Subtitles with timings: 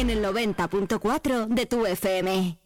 [0.00, 2.58] en el 90.4 de tu FM.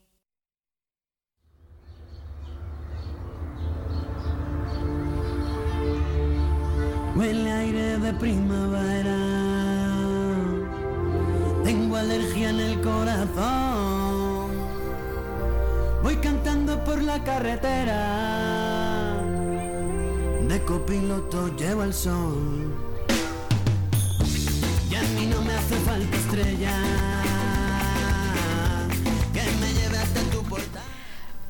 [7.17, 9.17] Huele aire de primavera.
[11.65, 14.51] Tengo alergia en el corazón.
[16.03, 19.23] Voy cantando por la carretera.
[20.49, 22.75] De copiloto llevo el sol.
[24.91, 27.22] Y a mí no me hace falta estrella.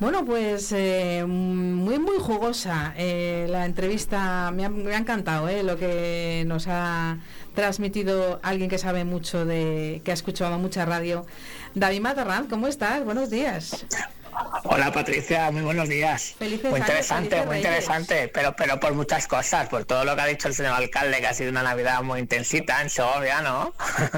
[0.03, 4.51] Bueno, pues eh, muy, muy jugosa eh, la entrevista.
[4.51, 7.19] Me ha, me ha encantado eh, lo que nos ha
[7.55, 11.25] transmitido alguien que sabe mucho de, que ha escuchado mucha radio.
[11.73, 13.05] David Matarrán, ¿cómo estás?
[13.05, 13.85] Buenos días.
[14.65, 16.35] Hola Patricia, muy buenos días.
[16.37, 20.25] Felices muy interesante, muy interesante, pero pero por muchas cosas, por todo lo que ha
[20.25, 23.73] dicho el señor alcalde, que ha sido una Navidad muy intensita en Segovia, ¿no?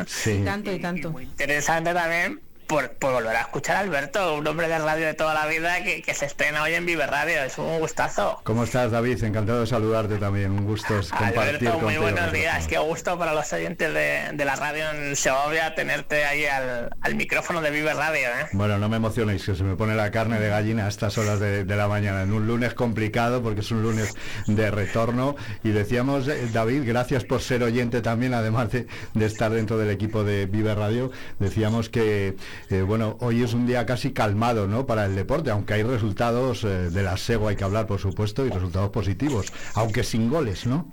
[0.07, 0.41] Sí.
[0.43, 1.11] Tanto y tanto.
[1.11, 5.13] Muy interesante también por, por volver a escuchar a Alberto, un hombre de radio de
[5.13, 8.39] toda la vida que, que se estrena hoy en Vive Radio, es un gustazo.
[8.43, 9.23] ¿Cómo estás, David?
[9.23, 10.51] Encantado de saludarte también.
[10.51, 12.67] Un gusto compartir Alberto, muy buenos días.
[12.67, 17.15] Qué gusto para los oyentes de, de la radio en Segovia tenerte ahí al, al
[17.15, 18.27] micrófono de Vive Radio.
[18.27, 18.47] ¿eh?
[18.53, 21.39] Bueno, no me emocionéis, que se me pone la carne de gallina a estas horas
[21.39, 24.13] de, de la mañana, en un lunes complicado, porque es un lunes
[24.47, 25.35] de retorno.
[25.63, 29.89] Y decíamos, eh, David, gracias por ser oyente también, además de, de estar dentro del
[29.89, 31.11] equipo de Vive Radio.
[31.39, 32.35] Decíamos que,
[32.69, 36.63] eh, bueno, hoy es un día casi calmado, ¿no?, para el deporte, aunque hay resultados
[36.63, 40.65] eh, de la SEGO, hay que hablar, por supuesto, y resultados positivos, aunque sin goles,
[40.65, 40.87] ¿no?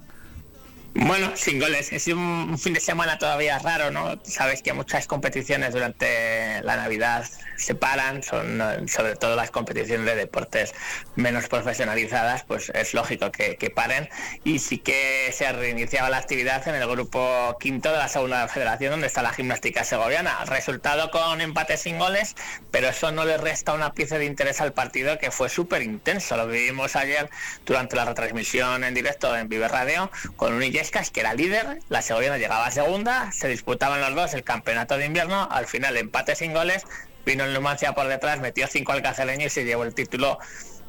[0.94, 1.90] Bueno, sin goles.
[1.90, 4.20] Es un, fin de semana todavía raro, ¿no?
[4.24, 7.24] Sabes que muchas competiciones durante la Navidad
[7.56, 10.74] se paran, son sobre todo las competiciones de deportes
[11.14, 14.08] menos profesionalizadas, pues es lógico que, que paren.
[14.44, 18.90] Y sí que se reiniciaba la actividad en el grupo quinto de la segunda federación,
[18.90, 20.44] donde está la gimnástica segoviana.
[20.44, 22.36] Resultado con empate sin goles,
[22.70, 26.36] pero eso no le resta una pieza de interés al partido que fue súper intenso.
[26.36, 27.30] Lo vivimos ayer
[27.64, 32.02] durante la retransmisión en directo en Vive Radio con un Illescas que era líder, la
[32.02, 36.34] segoviana llegaba a segunda, se disputaban los dos el campeonato de invierno, al final empate
[36.34, 36.82] sin goles,
[37.24, 40.40] vino el Numancia por detrás, metió cinco al caceleño y se llevó el título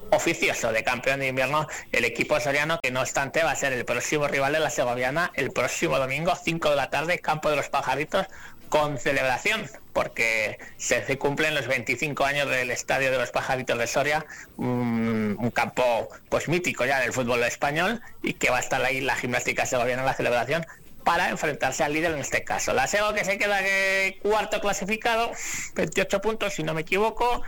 [0.09, 1.67] oficioso de campeón de invierno.
[1.91, 5.31] El equipo soriano que no obstante va a ser el próximo rival de la segoviana
[5.35, 8.25] el próximo domingo 5 de la tarde campo de los pajaritos
[8.73, 13.85] con celebración porque se se cumplen los 25 años del estadio de los pajaritos de
[13.85, 14.25] Soria
[14.57, 19.16] un, campo pues mítico ya del fútbol español y que va a estar ahí la
[19.16, 20.66] gimnástica segoviana en la celebración
[21.03, 22.73] para enfrentarse al líder en este caso.
[22.73, 25.31] La SEGO que se queda eh, cuarto clasificado,
[25.75, 27.44] 28 puntos si no me equivoco,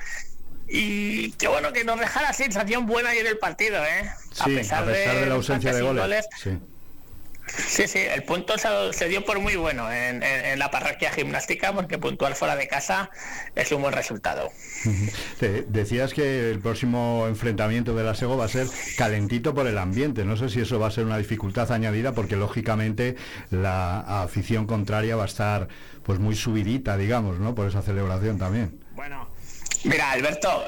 [0.67, 4.11] y qué bueno que nos deja la sensación buena ayer el partido, ¿eh?
[4.31, 6.27] Sí, a pesar de la ausencia de sin goles.
[6.37, 6.59] Sí.
[7.47, 11.11] Sí, sí, el punto se, se dio por muy bueno en, en- en la parroquia
[11.11, 13.09] gimnástica porque puntuar fuera de casa
[13.55, 14.51] es un buen resultado.
[15.39, 18.67] Te- decías que el próximo enfrentamiento de la SEGO va a ser
[18.97, 20.25] calentito por el ambiente.
[20.25, 23.15] No sé si eso va a ser una dificultad añadida porque lógicamente
[23.51, 25.67] la afición contraria va a estar
[26.03, 27.53] pues muy subidita, digamos, ¿no?
[27.55, 28.79] Por esa celebración también.
[28.93, 29.29] Bueno,
[29.83, 30.65] mira, Alberto,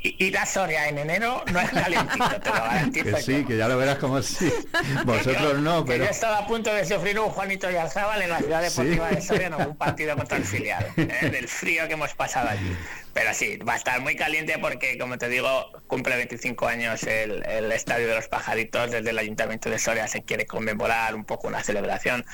[0.00, 3.04] ir a Soria en enero no es calentito, te lo garantizo.
[3.16, 4.52] Que sí, que ya lo verás como sí.
[5.04, 8.38] Vosotros no, Que pero yo estaba a punto de sufrir un Juanito Yarzábal en la
[8.38, 9.14] ciudad deportiva Sí.
[9.16, 11.30] de Soria en algún partido contra el filial, ¿eh?
[11.30, 12.76] del frío que hemos pasado allí.
[13.12, 17.44] Pero sí, va a estar muy caliente porque, como te digo, cumple 25 años el,
[17.48, 18.92] el Estadio de los Pajaritos.
[18.92, 22.24] Desde el Ayuntamiento de Soria se quiere conmemorar un poco una celebración.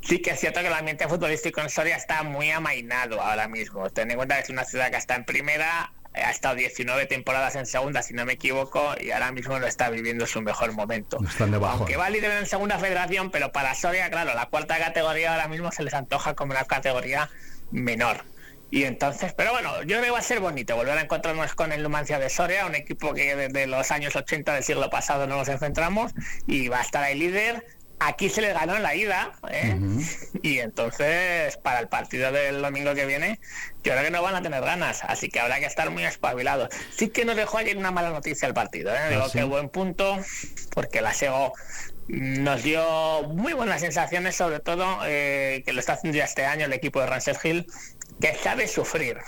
[0.00, 3.88] Sí que es cierto que el ambiente futbolístico en Soria está muy amainado ahora mismo.
[3.90, 7.56] Ten en cuenta que es una ciudad que está en primera, ha estado 19 temporadas
[7.56, 11.18] en segunda, si no me equivoco, y ahora mismo no está viviendo su mejor momento.
[11.26, 11.78] están debajo.
[11.78, 15.72] Aunque va líder en segunda federación, pero para Soria, claro, la cuarta categoría ahora mismo
[15.72, 17.30] se les antoja como una categoría
[17.70, 18.24] menor.
[18.70, 21.72] Y entonces, pero bueno, yo creo que va a ser bonito volver a encontrarnos con
[21.72, 25.36] el Numancia de Soria, un equipo que desde los años 80 del siglo pasado no
[25.36, 26.12] nos enfrentamos
[26.46, 27.66] y va a estar ahí líder.
[28.04, 29.78] Aquí se le ganó en la ida, ¿eh?
[30.42, 33.38] y entonces para el partido del domingo que viene,
[33.84, 36.68] yo creo que no van a tener ganas, así que habrá que estar muy espabilados.
[36.96, 39.10] Sí que nos dejó ayer una mala noticia el partido, ¿eh?
[39.10, 39.38] digo ¿Ah, sí?
[39.38, 40.18] que buen punto,
[40.74, 41.52] porque la SEGO
[42.08, 46.66] nos dio muy buenas sensaciones, sobre todo eh, que lo está haciendo ya este año
[46.66, 47.66] el equipo de Rancel Hill,
[48.20, 49.18] que sabe sufrir.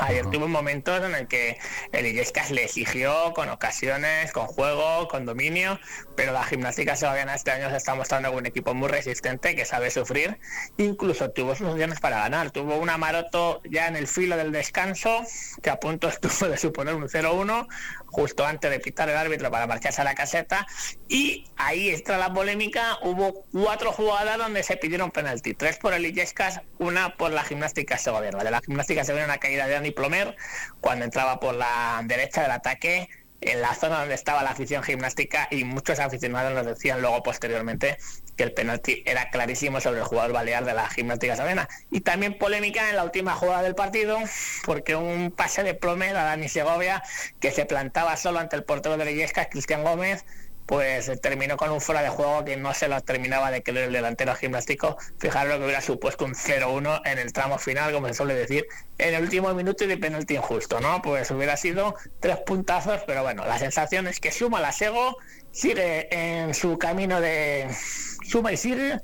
[0.00, 1.58] Ayer tuvo momentos en el que
[1.92, 5.78] el Illescas le exigió con ocasiones, con juego, con dominio,
[6.16, 9.64] pero la gimnástica segoviana este año se está mostrando como un equipo muy resistente que
[9.64, 10.38] sabe sufrir.
[10.78, 12.50] Incluso tuvo sus opciones para ganar.
[12.50, 15.22] Tuvo una Maroto ya en el filo del descanso,
[15.62, 17.66] que a punto estuvo de suponer un 0-1,
[18.06, 20.66] justo antes de pitar el árbitro para marcharse a la caseta.
[21.08, 22.98] Y ahí está la polémica.
[23.02, 25.54] Hubo cuatro jugadas donde se pidieron penalti.
[25.54, 28.44] Tres por el Illescas, una por la gimnástica segoviana.
[28.44, 30.36] La gimnástica se ve una caída de Dani Plomer
[30.80, 33.08] cuando entraba por la derecha del ataque
[33.46, 37.98] en la zona donde estaba la afición gimnástica y muchos aficionados nos decían luego posteriormente
[38.36, 41.68] que el penalti era clarísimo sobre el jugador balear de la gimnástica sabena.
[41.90, 44.18] Y también polémica en la última jugada del partido,
[44.64, 47.02] porque un pase de Plomer a Dani Segovia,
[47.40, 50.24] que se plantaba solo ante el portero de Illescas, Cristian Gómez,
[50.66, 53.92] pues terminó con un fuera de juego que no se lo terminaba de creer el
[53.92, 54.96] delantero gimnástico.
[55.18, 58.66] Fijaros lo que hubiera supuesto un 0-1 en el tramo final, como se suele decir,
[58.98, 61.02] en el último minuto y de penalti injusto, ¿no?
[61.02, 65.16] Pues hubiera sido tres puntazos, pero bueno, la sensación es que suma la Sego,
[65.52, 67.68] sigue en su camino de
[68.26, 69.00] suma y sigue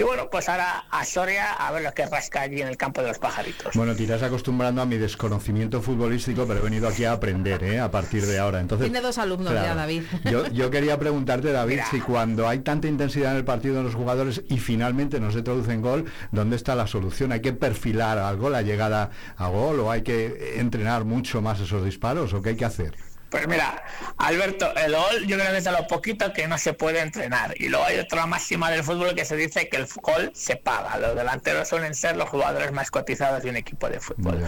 [0.00, 3.02] y bueno, pues ahora a Soria a ver lo que rasca allí en el campo
[3.02, 3.74] de los pajaritos.
[3.74, 7.80] Bueno, te irás acostumbrando a mi desconocimiento futbolístico, pero he venido aquí a aprender ¿eh?
[7.80, 8.60] a partir de ahora.
[8.60, 10.04] Entonces, Tiene dos alumnos ya, David.
[10.52, 14.42] Yo, quería preguntarte, David, si cuando hay tanta intensidad en el partido de los jugadores
[14.48, 17.32] y finalmente no se traduce en gol, ¿dónde está la solución?
[17.32, 21.84] ¿Hay que perfilar algo la llegada a gol o hay que entrenar mucho más esos
[21.84, 22.94] disparos o qué hay que hacer?
[23.30, 23.84] Pues mira,
[24.16, 27.54] Alberto, el gol yo creo que es de lo poquito que no se puede entrenar.
[27.56, 30.98] Y luego hay otra máxima del fútbol que se dice que el gol se paga.
[30.98, 34.44] Los delanteros suelen ser los jugadores más cotizados de un equipo de fútbol.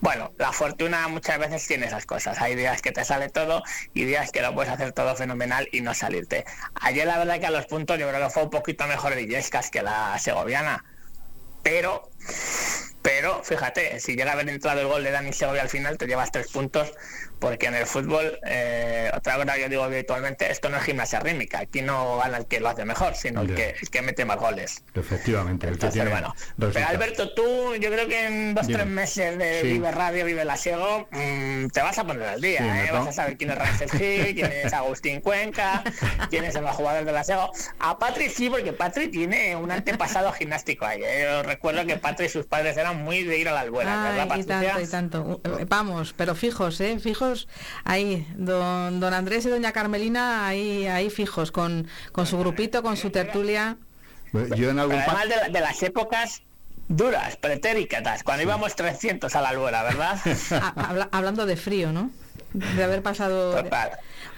[0.00, 2.40] Bueno, la fortuna muchas veces tiene esas cosas.
[2.40, 3.62] Hay días que te sale todo
[3.92, 6.46] y días que lo puedes hacer todo fenomenal y no salirte.
[6.80, 9.20] Ayer la verdad que a los puntos yo creo que fue un poquito mejor el
[9.20, 10.84] Illescas que la segoviana.
[11.62, 12.10] Pero
[13.02, 16.06] pero fíjate, si llega a haber entrado el gol de Dani Segovia al final, te
[16.06, 16.92] llevas tres puntos
[17.42, 21.18] porque en el fútbol, eh, otra cosa que yo digo habitualmente, esto no es gimnasia
[21.18, 24.24] rítmica, aquí no gana el que lo hace mejor, sino el que, el que mete
[24.24, 24.84] más goles.
[24.94, 26.32] Efectivamente, el que tiene bueno.
[26.56, 30.56] Pero Alberto, tú, yo creo que en dos, tres meses de Vive Radio, Vive la
[30.56, 32.92] Siego, mm, te vas a poner al día, ¿eh?
[32.92, 35.82] vas a saber quién es Rancel Gil, quién es Agustín Cuenca,
[36.30, 37.50] quién es el jugador de la Siego.
[37.80, 41.00] A Patrick sí, porque Patrick tiene un antepasado gimnástico ahí.
[41.02, 41.24] ¿eh?
[41.24, 44.38] Yo recuerdo que Patrick y sus padres eran muy de ir a la albuera, ¿verdad,
[44.38, 45.40] Y tanto, y tanto.
[45.66, 47.00] Vamos, pero fijos, ¿eh?
[47.00, 47.31] Fijos
[47.84, 52.96] ahí, don, don Andrés y doña Carmelina ahí, ahí fijos, con, con su grupito, con
[52.96, 53.76] su tertulia.
[54.56, 56.42] Yo en algún Además de, las épocas
[56.88, 60.18] duras, pretéricatas, cuando íbamos 300 a la albuera, ¿verdad?
[61.12, 62.10] hablando de frío, ¿no?
[62.54, 63.62] De haber pasado...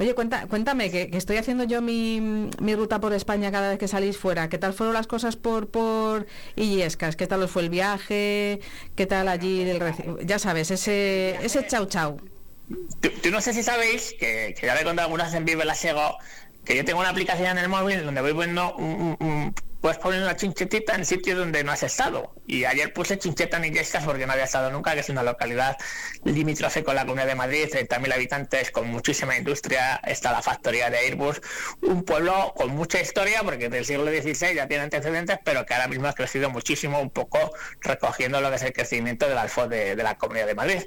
[0.00, 3.86] Oye, cuenta, cuéntame, que, estoy haciendo yo mi, mi, ruta por España cada vez que
[3.86, 4.48] salís fuera.
[4.48, 6.26] ¿Qué tal fueron las cosas por, por
[6.56, 7.14] Illescas?
[7.14, 8.60] ¿Qué tal os fue el viaje?
[8.96, 9.62] ¿Qué tal allí?
[9.62, 9.80] Del,
[10.24, 12.20] ya sabes, ese, ese chau chau.
[12.68, 16.16] Tú, no sé si sabéis, que, ya le he contado algunas en Vive la Sego,
[16.64, 20.34] que yo tengo una aplicación en el móvil donde voy poniendo un, puedes poner una
[20.34, 22.32] chinchetita en sitios donde no has estado.
[22.46, 25.76] Y ayer puse chincheta en Illescas porque no había estado nunca, que es una localidad
[26.24, 29.96] limítrofe con la Comunidad de Madrid, 30.000 habitantes, con muchísima industria.
[29.96, 31.42] Está la factoría de Airbus,
[31.82, 35.88] un pueblo con mucha historia, porque del siglo XVI ya tiene antecedentes, pero que ahora
[35.88, 37.52] mismo ha crecido muchísimo, un poco
[37.82, 40.82] recogiendo lo que es el crecimiento del alfo de la Comunidad de Madrid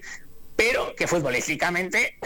[0.58, 2.18] pero que futbolísticamente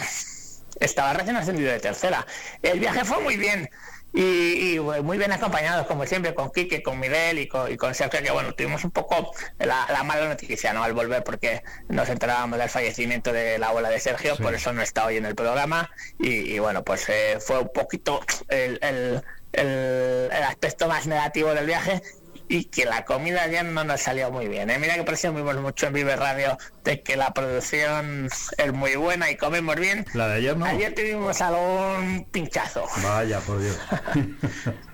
[0.79, 2.25] estaba recién ascendido de tercera.
[2.63, 3.69] El viaje fue muy bien.
[4.13, 8.21] Y, muy bien acompañados, como siempre, con Quique, con Miguel y con, y con Sergio,
[8.21, 10.83] que bueno, tuvimos un poco la, mala noticia ¿no?
[10.83, 14.81] al volver, porque nos enterábamos del fallecimiento de la abuela de Sergio, por eso no
[14.81, 15.89] está hoy en el programa.
[16.19, 18.19] Y, bueno, pues eh, fue un poquito
[18.49, 19.23] el, el,
[19.53, 22.01] el, aspecto más negativo del viaje
[22.49, 24.69] y que la comida ya no nos salió muy bien.
[24.69, 24.77] ¿eh?
[24.77, 29.37] Mira que presumimos mucho en Vive Radio de que la producción es muy buena y
[29.37, 30.05] comemos bien.
[30.13, 30.65] La de ayer no.
[30.65, 32.85] Ayer tuvimos algún pinchazo.
[33.03, 33.77] Vaya, por Dios.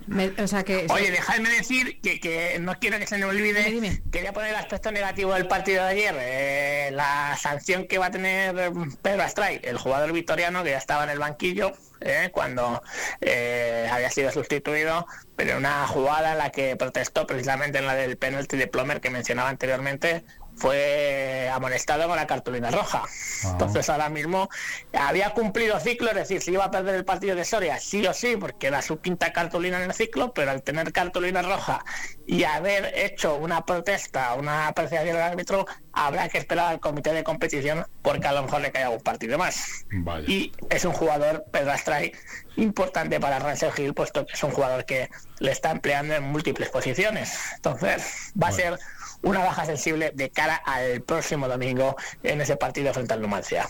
[0.89, 4.01] Oye, dejadme decir que, no quiero que se me olvide.
[4.09, 6.15] Quería poner el aspecto negativo del partido de ayer.
[6.17, 11.03] Eh, la sanción que va a tener Pedro Astray, el jugador victoriano que ya estaba
[11.03, 12.81] en el banquillo eh, cuando
[13.21, 18.17] eh, había sido sustituido, pero una jugada en la que protestó precisamente en la del
[18.17, 20.23] penalti de Plomer que mencionaba anteriormente
[20.57, 23.03] fue amonestado con la cartulina roja.
[23.05, 23.49] Ah.
[23.51, 24.49] Entonces ahora mismo
[24.93, 28.13] había cumplido ciclo, es decir, si iba a perder el partido de Soria, sí o
[28.13, 31.83] sí, porque era su quinta cartulina en el ciclo, pero al tener cartulina roja
[32.25, 37.23] y haber hecho una protesta, una apreciación del árbitro, habrá que esperar al comité de
[37.23, 39.85] competición porque a lo mejor le cae algún partido más.
[40.27, 42.11] Y es un jugador, Pedro Astray,
[42.55, 45.09] importante para Rancel Gil, puesto que es un jugador que
[45.39, 47.37] le está empleando en múltiples posiciones.
[47.55, 48.79] Entonces va a ser
[49.21, 53.67] una baja sensible de cara al próximo domingo en ese partido frente al Numancia.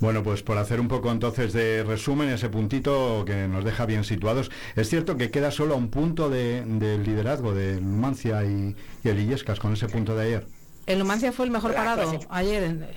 [0.00, 4.04] Bueno, pues por hacer un poco entonces de resumen, ese puntito que nos deja bien
[4.04, 9.18] situados, es cierto que queda solo un punto del de liderazgo de Numancia y, el
[9.18, 10.46] Illescas con ese punto de ayer.
[10.86, 12.94] El Numancia fue el mejor parado ayer.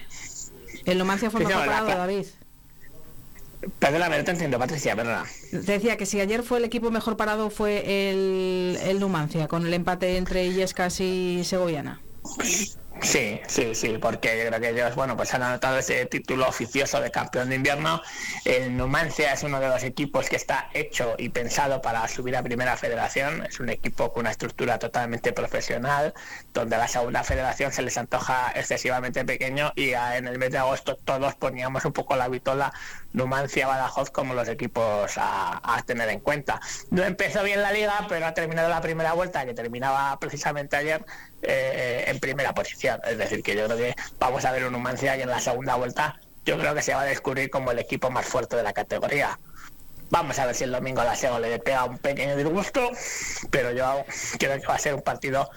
[0.85, 2.25] El Numancia fue el mejor parado, David.
[3.79, 5.25] Perdóname, no te entiendo, Patricia, perdona.
[5.51, 9.73] Decía que si ayer fue el equipo mejor parado fue el, el Numancia, con el
[9.73, 12.01] empate entre Illescas y Segoviana.
[13.01, 17.01] Sí, sí, sí, porque yo creo que ellos, bueno, pues han anotado ese título oficioso
[17.01, 18.01] de campeón de invierno.
[18.45, 22.43] El Numancia es uno de los equipos que está hecho y pensado para subir a
[22.43, 23.45] Primera Federación.
[23.45, 26.13] Es un equipo con una estructura totalmente profesional,
[26.53, 30.59] donde a la segunda federación se les antoja excesivamente pequeño y en el mes de
[30.59, 32.73] agosto todos poníamos un poco la vitola
[33.11, 36.61] Numancia, Badajoz como los equipos a, a tener en cuenta.
[36.89, 41.05] No empezó bien la liga, pero ha terminado la primera vuelta, que terminaba precisamente ayer,
[41.41, 42.82] eh, en primera posición.
[42.83, 45.75] Es decir, que yo creo que vamos a ver un Numancia y en la segunda
[45.75, 48.73] vuelta yo creo que se va a descubrir como el equipo más fuerte de la
[48.73, 49.39] categoría.
[50.09, 52.91] Vamos a ver si el domingo la SEO le pega un pequeño disgusto,
[53.49, 54.05] pero yo
[54.37, 55.49] creo que va a ser un partido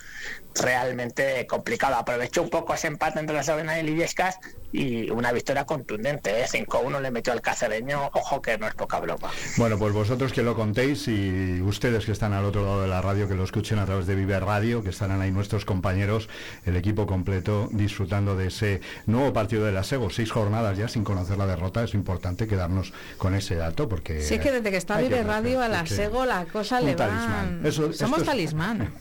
[0.55, 1.97] realmente complicado.
[1.97, 4.39] Aprovechó un poco ese empate entre la Sabena y Lillescas
[4.73, 6.41] y una victoria contundente.
[6.41, 6.47] ¿eh?
[6.47, 8.11] 5-1 le metió al cacereño.
[8.13, 9.31] Ojo que no es poca broma.
[9.57, 13.01] Bueno, pues vosotros que lo contéis y ustedes que están al otro lado de la
[13.01, 16.29] radio, que lo escuchen a través de Vive Radio, que estarán ahí nuestros compañeros,
[16.65, 20.11] el equipo completo, disfrutando de ese nuevo partido de la SEGO.
[20.11, 21.85] Seis jornadas ya sin conocer la derrota.
[21.85, 24.21] Es importante quedarnos con ese dato porque...
[24.21, 27.47] Sí, es que desde que está Vive Radio a la SEGO la cosa le va...
[27.93, 28.93] Somos talismán.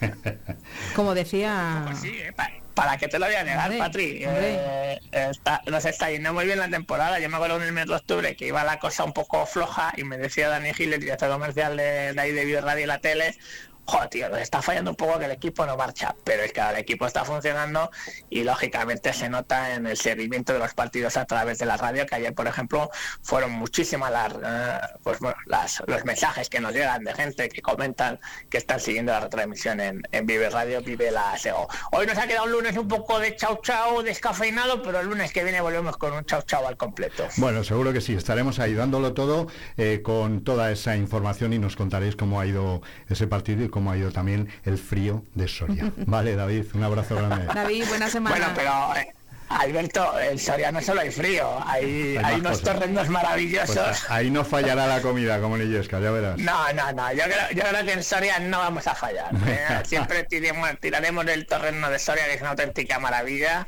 [0.96, 1.84] Como decía...
[1.86, 2.34] Pues sí, ¿eh?
[2.76, 4.20] ¿Para qué te lo voy a negar, Patri?
[4.22, 7.20] Eh, está, nos está yendo muy bien la temporada.
[7.20, 9.94] Yo me acuerdo en el mes de octubre que iba la cosa un poco floja
[9.96, 12.88] y me decía Dani Gil, el director comercial de, de ahí de Video Radio y
[12.88, 13.38] la tele,
[13.86, 16.62] joder, tío, nos está fallando un poco que el equipo no marcha, pero es que
[16.62, 17.92] el equipo está funcionando
[18.30, 22.06] y lógicamente se nota en el seguimiento de los partidos a través de la radio,
[22.06, 22.90] que ayer, por ejemplo,
[23.22, 28.20] fueron muchísimas las, eh, pues, las, los mensajes que nos llegan de gente que comentan
[28.50, 31.68] que están siguiendo la retransmisión en, en Vive Radio, Vive la SEO.
[31.92, 35.32] Hoy nos ha quedado un lunes un poco de chau chau, descafeinado, pero el lunes
[35.32, 37.28] que viene volvemos con un chau chau al completo.
[37.38, 41.76] Bueno, seguro que sí, estaremos ahí dándolo todo eh, con toda esa información y nos
[41.76, 45.92] contaréis cómo ha ido ese partido y cómo ha ido también el frío de Soria.
[45.98, 47.46] Vale, David, un abrazo grande.
[47.54, 48.38] David, buena semana.
[48.38, 49.14] Bueno, pero eh,
[49.50, 53.76] Alberto, en Soria no solo hay frío, hay, hay, unos torrendos maravillosos.
[53.76, 56.38] Pues ahí no fallará la comida, como en Illesca, ya verás.
[56.38, 59.36] No, no, no, yo creo, yo creo que en Soria no vamos a fallar.
[59.46, 59.82] ¿eh?
[59.86, 63.68] Siempre tiremos, tiraremos el torreno de Soria, que es una auténtica maravilla.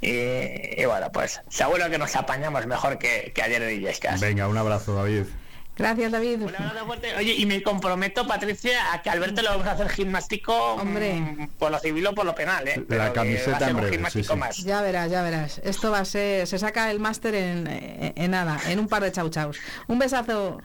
[0.00, 4.20] Y, y, bueno, pues seguro que nos apañamos mejor que, que ayer en Illescas.
[4.20, 5.26] Venga, un abrazo, David.
[5.76, 6.40] Gracias, David.
[7.18, 11.14] Oye, y me comprometo, Patricia, a que Alberto lo vamos a hacer gimnástico Hombre.
[11.20, 12.76] mm, por lo civil o por lo penal, ¿eh?
[12.78, 14.38] La Pero que camiseta va a ser en un breve, gimnástico sí, sí.
[14.38, 14.56] más.
[14.64, 15.58] Ya verás, ya verás.
[15.64, 19.02] Esto va a ser, se saca el máster en, en, en nada, en un par
[19.02, 19.58] de chau chaus.
[19.86, 20.60] Un besazo.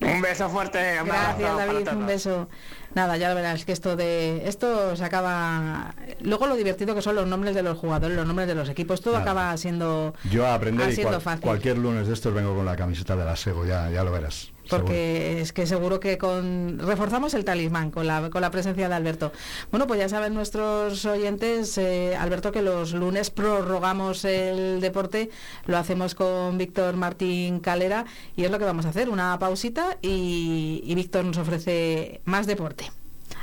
[0.00, 0.78] Un beso fuerte.
[1.00, 2.48] un abrazo Gracias, David, un beso.
[2.94, 5.94] Nada, ya lo verás que esto de esto se acaba.
[6.20, 9.00] Luego lo divertido que son los nombres de los jugadores, los nombres de los equipos,
[9.00, 9.24] todo Nada.
[9.24, 11.40] acaba siendo Yo a aprender y cual- fácil.
[11.42, 14.52] cualquier lunes de estos vengo con la camiseta de la Sego, ya, ya lo verás.
[14.68, 18.94] Porque es que seguro que con reforzamos el talismán con la, con la presencia de
[18.94, 19.32] Alberto.
[19.70, 25.30] Bueno, pues ya saben nuestros oyentes, eh, Alberto, que los lunes prorrogamos el deporte,
[25.66, 28.04] lo hacemos con Víctor Martín Calera
[28.36, 32.46] y es lo que vamos a hacer, una pausita y, y Víctor nos ofrece más
[32.46, 32.90] deporte.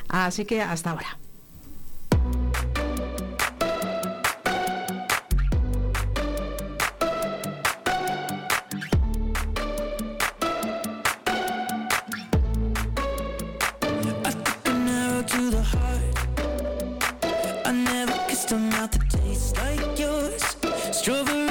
[0.07, 1.20] Así que hasta ahora.
[18.51, 20.43] them mouth that tastes like yours.
[20.91, 21.50] Strawberry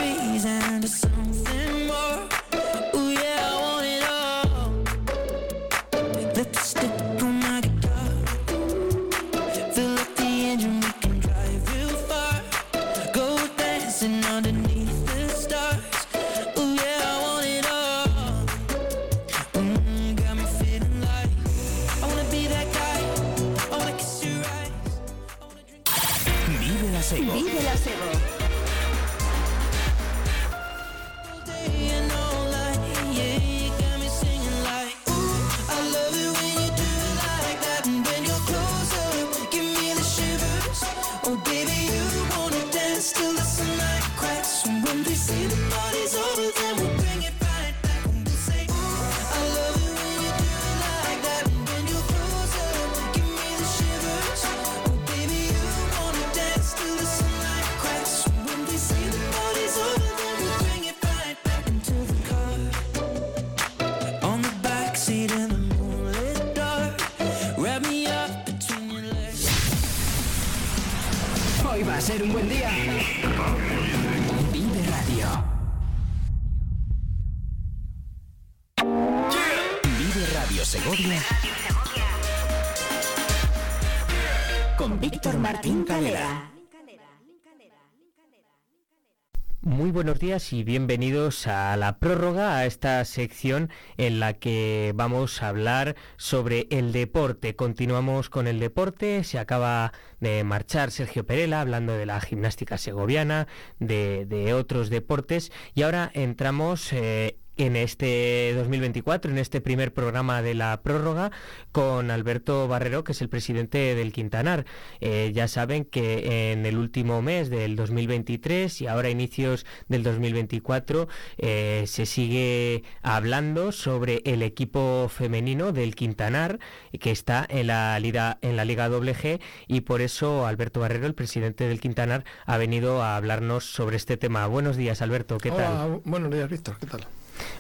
[90.31, 96.69] Y bienvenidos a la prórroga, a esta sección en la que vamos a hablar sobre
[96.71, 97.57] el deporte.
[97.57, 103.49] Continuamos con el deporte, se acaba de marchar Sergio Perela hablando de la gimnástica segoviana,
[103.81, 110.41] de, de otros deportes y ahora entramos eh, en este 2024, en este primer programa
[110.41, 111.31] de la prórroga,
[111.73, 114.65] con Alberto Barrero, que es el presidente del Quintanar.
[115.01, 121.09] Eh, ya saben que en el último mes del 2023 y ahora inicios del 2024
[121.37, 126.59] eh, se sigue hablando sobre el equipo femenino del Quintanar,
[126.99, 129.39] que está en la Liga, en la Liga WG,
[129.69, 134.17] y por eso Alberto Barrero, el presidente del Quintanar, ha venido a hablarnos sobre este
[134.17, 134.47] tema.
[134.47, 135.91] Buenos días, Alberto, ¿qué tal?
[135.91, 137.07] Hola, buenos días, Víctor, ¿qué tal?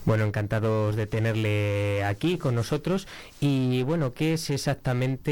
[0.07, 3.07] Bueno, encantados de tenerle aquí con nosotros.
[3.41, 5.31] Y bueno, ¿qué es exactamente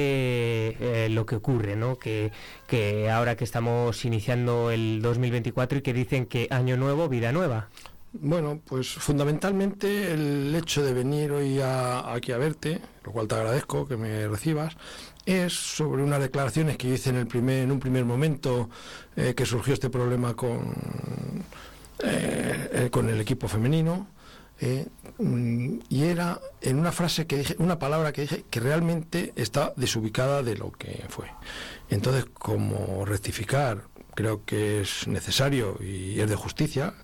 [0.78, 1.74] eh, lo que ocurre?
[1.74, 1.98] ¿no?
[1.98, 2.32] Que,
[2.66, 7.68] que ahora que estamos iniciando el 2024 y que dicen que año nuevo, vida nueva.
[8.12, 13.34] Bueno, pues fundamentalmente el hecho de venir hoy a- aquí a verte, lo cual te
[13.34, 14.76] agradezco que me recibas,
[15.26, 18.70] es sobre unas declaraciones que hice en, el primer, en un primer momento
[19.14, 20.72] eh, que surgió este problema con,
[22.02, 24.06] eh, con el equipo femenino.
[24.60, 24.86] Eh,
[25.18, 29.72] mm, y era en una frase que dije, una palabra que dije que realmente está
[29.76, 31.26] desubicada de lo que fue.
[31.90, 33.84] Entonces, como rectificar
[34.14, 36.94] creo que es necesario y es de justicia,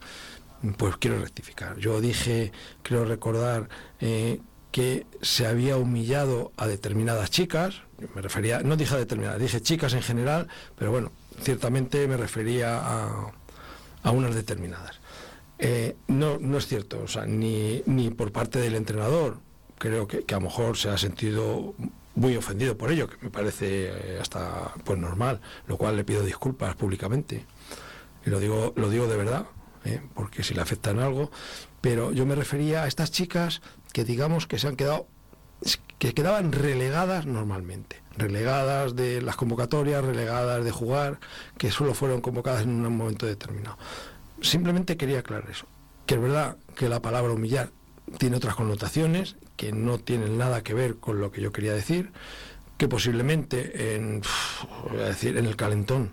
[0.76, 1.76] pues quiero rectificar.
[1.78, 2.50] Yo dije,
[2.82, 3.68] creo recordar,
[4.00, 4.40] eh,
[4.72, 7.82] que se había humillado a determinadas chicas,
[8.16, 12.80] me refería, no dije a determinadas, dije chicas en general, pero bueno, ciertamente me refería
[12.80, 13.32] a,
[14.02, 14.98] a unas determinadas.
[15.66, 19.38] Eh, no, no es cierto, o sea, ni, ni por parte del entrenador,
[19.78, 21.74] creo que, a lo mejor se ha sentido
[22.14, 26.22] muy ofendido por ello, que me parece eh, hasta pues normal, lo cual le pido
[26.22, 27.46] disculpas públicamente.
[28.26, 29.46] Y lo digo, lo digo de verdad,
[29.86, 30.02] ¿eh?
[30.14, 31.30] porque si le afectan algo,
[31.80, 33.62] pero yo me refería a estas chicas
[33.94, 35.06] que digamos que se han quedado
[35.98, 41.20] que quedaban relegadas normalmente, relegadas de las convocatorias, relegadas de jugar,
[41.56, 43.78] que solo fueron convocadas en un momento determinado.
[44.44, 45.66] Simplemente quería aclarar eso,
[46.04, 47.70] que es verdad que la palabra humillar
[48.18, 52.12] tiene otras connotaciones que no tienen nada que ver con lo que yo quería decir,
[52.76, 54.20] que posiblemente en,
[54.92, 56.12] decir, en el calentón,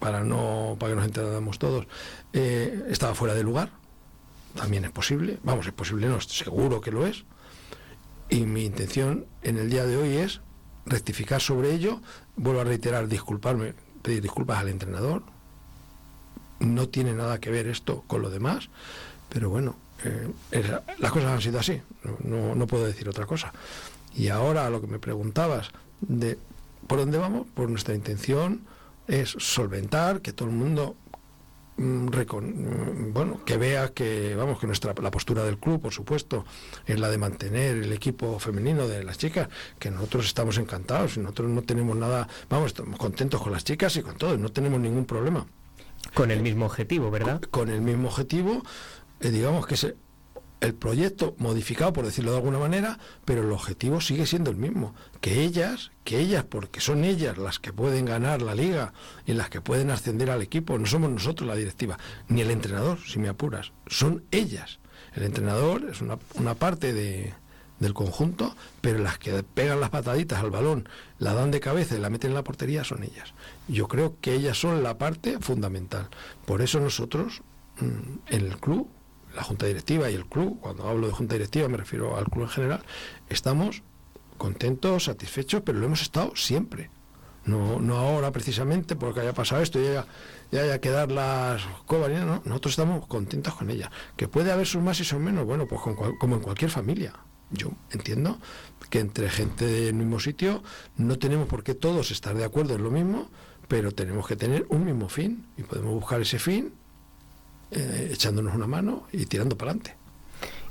[0.00, 1.86] para no para que nos entendamos todos,
[2.34, 3.70] eh, estaba fuera de lugar,
[4.54, 7.24] también es posible, vamos, es posible, no, seguro que lo es,
[8.28, 10.42] y mi intención en el día de hoy es
[10.84, 12.02] rectificar sobre ello,
[12.36, 15.22] vuelvo a reiterar, disculparme, pedir disculpas al entrenador,
[16.60, 18.68] no tiene nada que ver esto con lo demás,
[19.28, 20.28] pero bueno, eh,
[20.98, 21.80] las cosas han sido así,
[22.24, 23.52] no, no- puedo decir otra cosa.
[24.14, 26.38] Y ahora lo que me preguntabas de
[26.86, 28.62] por dónde vamos, pues nuestra intención
[29.06, 30.96] es solventar, que todo el mundo
[31.76, 36.44] mm, mm, bueno, que vea que vamos que nuestra la postura del club, por supuesto,
[36.86, 41.50] es la de mantener el equipo femenino de las chicas, que nosotros estamos encantados nosotros
[41.50, 45.04] no tenemos nada, vamos, estamos contentos con las chicas y con todo, no tenemos ningún
[45.04, 45.46] problema
[46.14, 47.40] Con el mismo objetivo, ¿verdad?
[47.50, 48.62] con el mismo objetivo,
[49.20, 49.94] eh, digamos que es
[50.60, 54.94] el proyecto modificado, por decirlo de alguna manera, pero el objetivo sigue siendo el mismo.
[55.20, 58.92] Que ellas, que ellas, porque son ellas las que pueden ganar la liga
[59.26, 62.98] y las que pueden ascender al equipo, no somos nosotros la directiva, ni el entrenador,
[63.06, 64.80] si me apuras, son ellas.
[65.14, 67.34] El entrenador es una, una parte de,
[67.80, 70.88] del conjunto, pero las que pegan las pataditas al balón,
[71.18, 73.32] la dan de cabeza y la meten en la portería son ellas.
[73.68, 76.08] Yo creo que ellas son la parte fundamental.
[76.46, 77.42] Por eso nosotros,
[77.80, 78.88] mm, en el club,
[79.34, 82.44] la junta directiva y el club, cuando hablo de junta directiva me refiero al club
[82.44, 82.82] en general,
[83.28, 83.82] estamos
[84.36, 86.90] contentos, satisfechos, pero lo hemos estado siempre.
[87.44, 90.04] No, no ahora precisamente porque haya pasado esto y haya,
[90.52, 93.90] y haya que dar las cobas, no, nosotros estamos contentos con ella.
[94.16, 96.70] Que puede haber sus más y sus menos, bueno, pues con cual- como en cualquier
[96.70, 97.14] familia.
[97.50, 98.38] Yo entiendo
[98.90, 100.62] que entre gente del mismo sitio
[100.96, 103.28] no tenemos por qué todos estar de acuerdo en lo mismo,
[103.68, 106.72] pero tenemos que tener un mismo fin y podemos buscar ese fin
[107.70, 109.96] eh, echándonos una mano y tirando para adelante.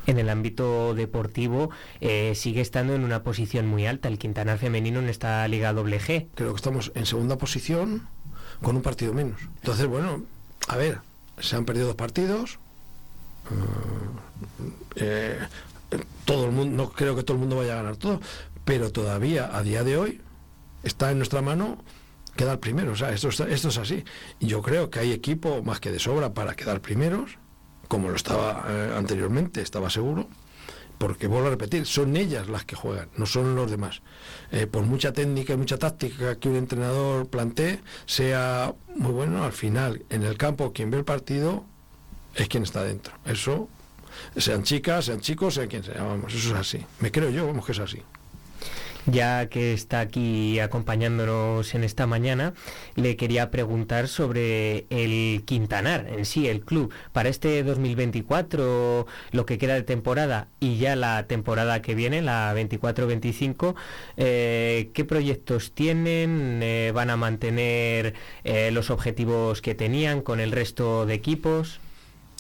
[0.08, 5.00] En el ámbito deportivo eh, sigue estando en una posición muy alta el Quintanar femenino
[5.00, 6.28] en esta Liga WG.
[6.34, 8.08] Creo que estamos en segunda posición
[8.62, 9.42] con un partido menos.
[9.58, 10.24] Entonces, bueno,
[10.70, 11.00] a ver,
[11.40, 12.58] se han perdido dos partidos.
[13.52, 13.58] eh,
[14.96, 15.40] eh,
[16.26, 18.20] todo el mundo, no creo que todo el mundo vaya a ganar todo,
[18.66, 20.22] pero todavía a día de hoy
[20.84, 21.78] está en nuestra mano
[22.36, 22.92] quedar primero.
[22.92, 24.04] O sea, esto, esto es así.
[24.40, 27.38] Yo creo que hay equipo más que de sobra para quedar primeros,
[27.88, 30.28] como lo estaba eh, anteriormente, estaba seguro.
[30.98, 34.02] porque vuelvo a repetir, son ellas las que juegan, no son los demás.
[34.52, 39.54] Eh, por mucha técnica y mucha táctica que un entrenador plantee, sea muy bueno, al
[39.54, 41.66] final, en el campo, quien ve el partido
[42.36, 43.14] es quien está dentro.
[43.26, 43.70] Eso,
[44.36, 46.86] sean chicas, sean chicos, sea quien sea, vamos, eso es así.
[47.00, 48.02] Me creo yo, vamos, que es así.
[49.10, 52.54] Ya que está aquí acompañándonos en esta mañana,
[52.96, 56.94] le quería preguntar sobre el Quintanar en sí, el club.
[57.14, 62.54] Para este 2024, lo que queda de temporada y ya la temporada que viene, la
[62.54, 63.76] 24-25,
[64.18, 66.60] eh, ¿qué proyectos tienen?
[66.62, 71.80] Eh, ¿Van a mantener eh, los objetivos que tenían con el resto de equipos?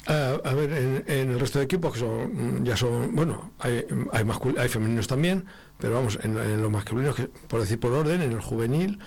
[0.08, 3.86] Ah, a ver, en, en el resto de equipos, que son, ya son, bueno, hay,
[4.14, 4.26] hay,
[4.58, 5.46] hay femeninos también,
[5.78, 9.00] pero vamos, en, en los masculinos, que, por decir por orden, en el juvenil,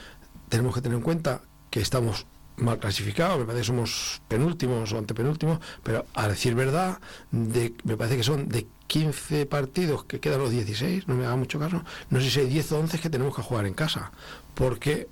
[0.50, 4.98] tenemos que tener en cuenta que estamos mal clasificados, me parece que somos penúltimos o
[4.98, 10.40] antepenúltimos, pero a decir verdad, de, me parece que son de 15 partidos que quedan
[10.40, 13.08] los 16, no me haga mucho caso, no sé si hay 10 o 11 que
[13.08, 14.12] tenemos que jugar en casa,
[14.54, 15.08] porque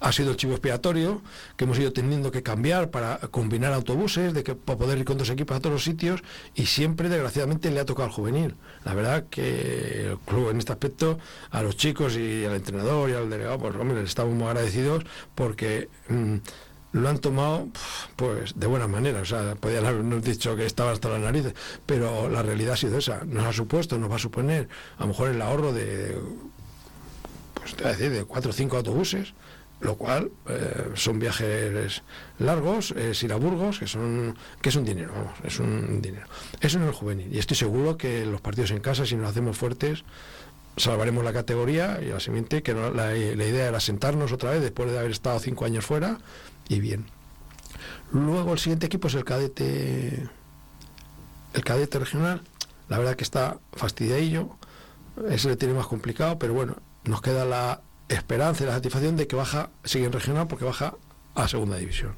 [0.00, 1.22] ha sido el chivo expiatorio
[1.56, 5.18] que hemos ido teniendo que cambiar para combinar autobuses, de que para poder ir con
[5.18, 6.22] dos equipos a todos los sitios
[6.54, 8.56] y siempre desgraciadamente le ha tocado al juvenil.
[8.84, 11.18] La verdad que el club en este aspecto
[11.50, 15.04] a los chicos y al entrenador y al delegado, pues hombre, les estamos muy agradecidos
[15.34, 16.36] porque mm,
[16.92, 17.68] lo han tomado
[18.16, 21.54] pues de buena manera, o sea, podían habernos dicho que estaba hasta las narices,
[21.84, 25.08] pero la realidad ha sido esa, nos ha supuesto, nos va a suponer a lo
[25.08, 26.18] mejor el ahorro de
[27.54, 29.34] pues decir, de cuatro o cinco autobuses,
[29.80, 32.02] lo cual eh, son viajes
[32.38, 36.26] largos, es ir a Burgos, que son que es un dinero, vamos, es un dinero.
[36.60, 37.28] Eso en el juvenil.
[37.34, 40.04] Y estoy seguro que los partidos en casa, si nos hacemos fuertes,
[40.78, 44.62] salvaremos la categoría y la siguiente, que no- la, la idea era sentarnos otra vez
[44.62, 46.18] después de haber estado cinco años fuera,
[46.68, 47.06] y bien.
[48.12, 50.28] Luego el siguiente equipo es el cadete
[51.54, 52.42] el cadete regional,
[52.88, 54.56] la verdad que está fastidiadillo,
[55.30, 59.26] ese le tiene más complicado, pero bueno, nos queda la esperanza y la satisfacción de
[59.26, 60.94] que baja, sigue en regional porque baja
[61.34, 62.14] a segunda división.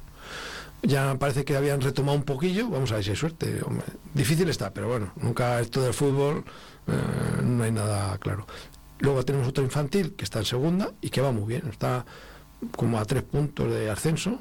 [0.81, 3.61] Ya parece que habían retomado un poquillo, vamos a ver si hay suerte.
[3.65, 3.85] hombre.
[4.13, 6.45] Difícil está, pero bueno, nunca esto del fútbol
[6.87, 8.47] eh, no hay nada claro.
[8.99, 12.05] Luego tenemos otro infantil que está en segunda y que va muy bien, está
[12.75, 14.39] como a tres puntos de ascenso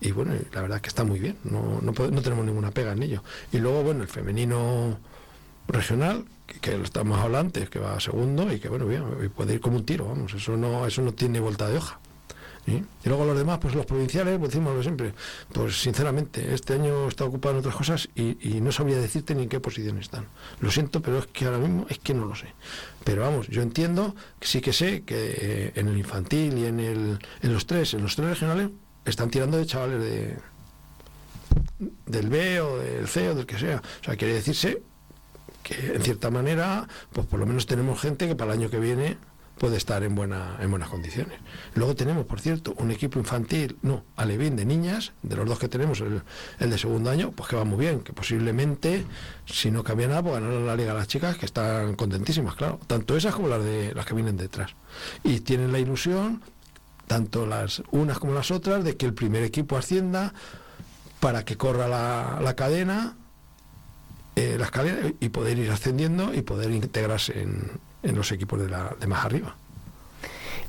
[0.00, 2.92] y bueno, la verdad es que está muy bien, no, no, no tenemos ninguna pega
[2.92, 3.22] en ello.
[3.52, 4.98] Y luego, bueno, el femenino
[5.72, 6.24] regional,
[6.60, 9.04] que, lo estamos hablando que va a segundo y que bueno, bien,
[9.34, 12.00] puede ir como un tiro, vamos, eso no, eso no tiene vuelta de hoja.
[12.66, 15.14] Y luego los demás, pues los provinciales, pues decimos lo siempre,
[15.52, 19.44] pues sinceramente, este año está ocupado en otras cosas y, y no sabría decirte ni
[19.44, 20.26] en qué posición están.
[20.60, 22.54] Lo siento, pero es que ahora mismo es que no lo sé.
[23.02, 26.80] Pero vamos, yo entiendo, que sí que sé que eh, en el infantil y en,
[26.80, 28.70] el, en los tres, en los tres regionales,
[29.04, 30.36] están tirando de chavales de
[32.06, 33.82] del B o del C o del que sea.
[34.00, 34.82] O sea, quiere decirse
[35.62, 38.78] que en cierta manera, pues por lo menos tenemos gente que para el año que
[38.78, 39.16] viene
[39.60, 41.38] puede estar en, buena, en buenas condiciones.
[41.74, 45.68] Luego tenemos, por cierto, un equipo infantil, no, alevín de niñas, de los dos que
[45.68, 46.22] tenemos, el,
[46.58, 49.04] el de segundo año, pues que va muy bien, que posiblemente,
[49.44, 53.18] si no cambia nada, pues ganarán la liga las chicas, que están contentísimas, claro, tanto
[53.18, 54.74] esas como las de las que vienen detrás.
[55.24, 56.40] Y tienen la ilusión,
[57.06, 60.32] tanto las unas como las otras, de que el primer equipo ascienda
[61.20, 63.14] para que corra la, la cadena
[64.40, 67.70] eh, la escalera y poder ir ascendiendo y poder integrarse en,
[68.02, 69.56] en los equipos de, la, de más arriba.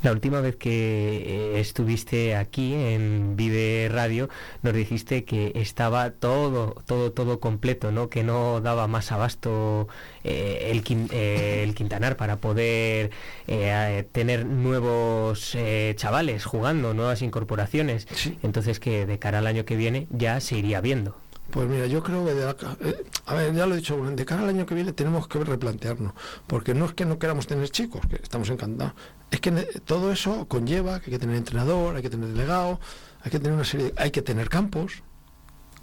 [0.03, 4.29] La última vez que eh, estuviste aquí en Vive Radio
[4.63, 8.09] nos dijiste que estaba todo, todo, todo completo, ¿no?
[8.09, 9.87] Que no daba más abasto
[10.23, 10.81] eh, el,
[11.11, 13.11] eh, el Quintanar para poder
[13.45, 18.07] eh, tener nuevos eh, chavales jugando, nuevas incorporaciones.
[18.11, 18.39] Sí.
[18.41, 21.15] Entonces que de cara al año que viene ya se iría viendo.
[21.51, 24.25] Pues mira, yo creo que, de la- eh, a ver, ya lo he dicho, de
[24.25, 26.13] cara al año que viene tenemos que replantearnos,
[26.47, 28.93] porque no es que no queramos tener chicos, que estamos encantados,
[29.31, 29.51] es que
[29.83, 32.79] todo eso conlleva que hay que tener entrenador, hay que tener delegado,
[33.21, 35.03] hay que tener una serie, de- hay que tener campos,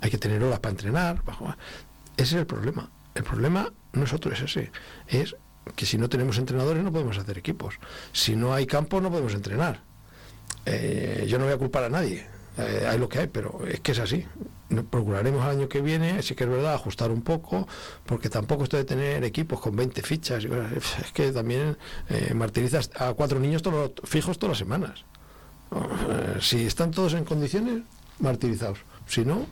[0.01, 1.59] hay que tener horas para entrenar, para jugar.
[2.17, 2.91] Ese es el problema.
[3.15, 4.71] El problema no es otro, es ese,
[5.07, 5.37] es
[5.77, 7.75] que si no tenemos entrenadores no podemos hacer equipos,
[8.13, 9.83] si no hay campos no podemos entrenar.
[10.65, 12.27] Eh, yo no voy a culpar a nadie,
[12.59, 14.27] eh, hay lo que hay, pero es que es así.
[14.91, 17.67] Procuraremos al año que viene, sí que es verdad, ajustar un poco,
[18.05, 21.77] porque tampoco esto de tener equipos con 20 fichas, es que también
[22.11, 25.05] eh, martirizas a cuatro niños todos fijos todas las semanas.
[25.73, 27.83] Eh, si están todos en condiciones,
[28.19, 28.79] martirizados.
[29.07, 29.47] Si no,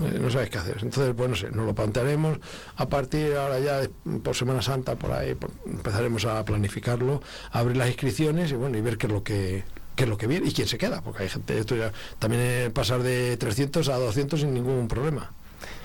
[0.00, 0.78] eh, no sabes qué hacer.
[0.82, 2.38] Entonces, pues no sé, nos lo plantearemos
[2.76, 3.80] a partir ahora ya
[4.22, 8.80] por Semana Santa, por ahí, por- empezaremos a planificarlo, abrir las inscripciones y bueno, y
[8.80, 9.64] ver qué es lo que
[9.96, 12.42] qué es lo que viene y quién se queda, porque hay gente, esto ya, también
[12.44, 15.30] eh, pasar de 300 a 200 sin ningún problema.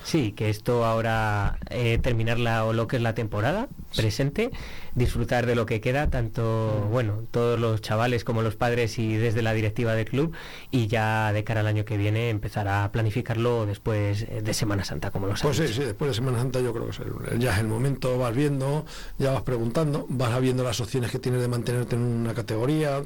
[0.03, 4.51] Sí, que esto ahora eh, terminar la, o lo que es la temporada presente,
[4.95, 9.41] disfrutar de lo que queda, tanto, bueno, todos los chavales como los padres y desde
[9.41, 10.33] la directiva del club,
[10.71, 14.85] y ya de cara al año que viene empezar a planificarlo después eh, de Semana
[14.85, 15.71] Santa, como lo Pues sabes.
[15.71, 16.99] sí, sí, después de Semana Santa yo creo que es
[17.33, 18.85] el- ya es el momento, vas viendo,
[19.19, 23.01] ya vas preguntando, vas viendo las opciones que tienes de mantenerte en una categoría.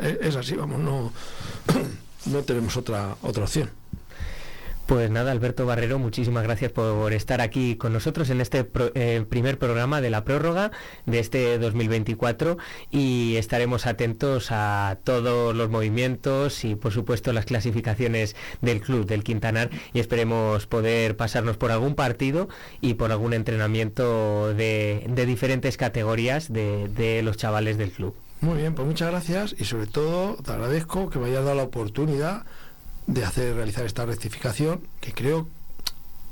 [0.00, 1.12] Es, así, vamos, no,
[2.26, 3.70] no tenemos otra, otra opción.
[4.86, 9.58] Pues nada, Alberto Barrero, muchísimas gracias por estar aquí con nosotros en este eh, primer
[9.58, 10.70] programa de la prórroga
[11.06, 12.56] de este 2024
[12.92, 19.24] y estaremos atentos a todos los movimientos y por supuesto las clasificaciones del club del
[19.24, 22.48] Quintanar y esperemos poder pasarnos por algún partido
[22.80, 28.14] y por algún entrenamiento de, diferentes categorías de los chavales del club.
[28.40, 31.62] Muy bien, pues muchas gracias y sobre todo te agradezco que me hayas dado la
[31.64, 32.44] oportunidad
[33.06, 35.48] de hacer realizar esta rectificación que creo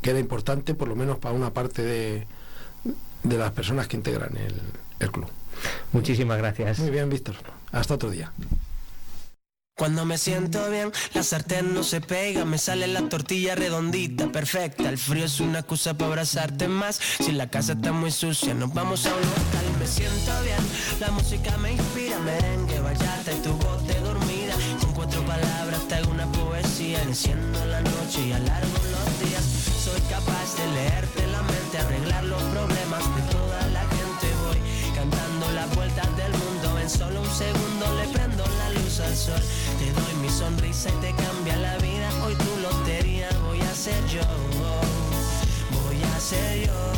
[0.02, 2.26] que era importante por lo menos para una parte de,
[3.22, 4.54] de las personas que integran el,
[5.00, 5.28] el club.
[5.92, 6.78] Muchísimas gracias.
[6.80, 7.36] Muy bien, Víctor.
[7.72, 8.32] Hasta otro día.
[9.76, 14.88] Cuando me siento bien, la sartén no se pega, me sale la tortilla redondita, perfecta.
[14.88, 17.00] El frío es una excusa para abrazarte más.
[17.18, 19.66] Si la casa está muy sucia, nos vamos a un local.
[19.80, 24.54] Me siento bien, la música me inspira, merengue, bachata y tu voz de dormida.
[24.80, 29.42] Con cuatro palabras te hago una poesía, enciendo la noche y alargo los días.
[29.82, 34.26] Soy capaz de leerte la mente, arreglar los problemas de toda la gente.
[34.46, 38.33] Voy cantando las vueltas del mundo, en solo un segundo le prendo
[39.00, 39.40] al sol.
[39.78, 42.08] Te doy mi sonrisa y te cambia la vida.
[42.24, 44.22] Hoy tu lotería voy a ser yo.
[45.82, 46.92] Voy a ser yo.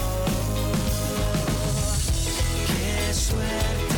[2.67, 3.96] Qué suerte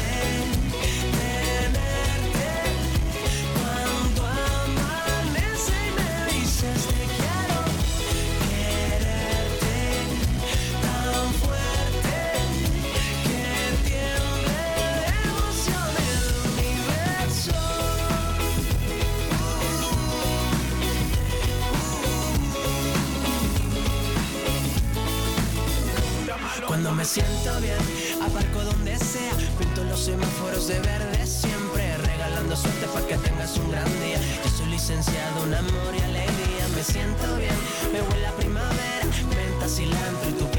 [26.99, 27.79] me siento bien,
[28.21, 33.71] aparco donde sea, pinto los semáforos de verde siempre, regalando suerte para que tengas un
[33.71, 34.19] gran día.
[34.43, 37.55] Yo soy licenciado en amor y alegría, me siento bien,
[37.93, 40.58] me huele a primavera, menta, cilantro y tu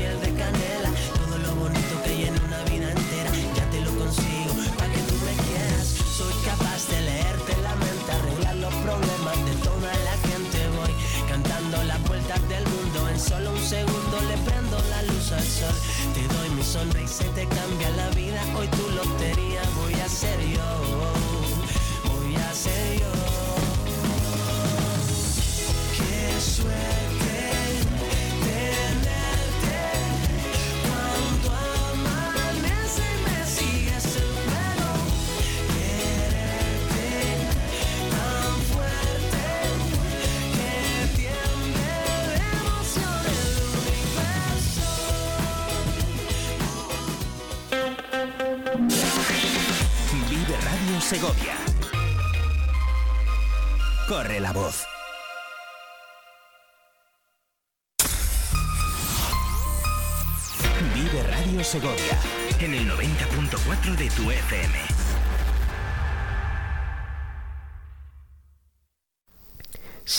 [16.70, 18.42] sonrisa te cambia la vida.
[18.56, 20.89] Hoy tu lotería voy a ser yo.
[51.10, 51.56] Segovia.
[54.08, 54.86] Corre la voz.
[60.94, 61.96] Vive Radio Segovia
[62.60, 65.09] en el 90.4 de tu FM.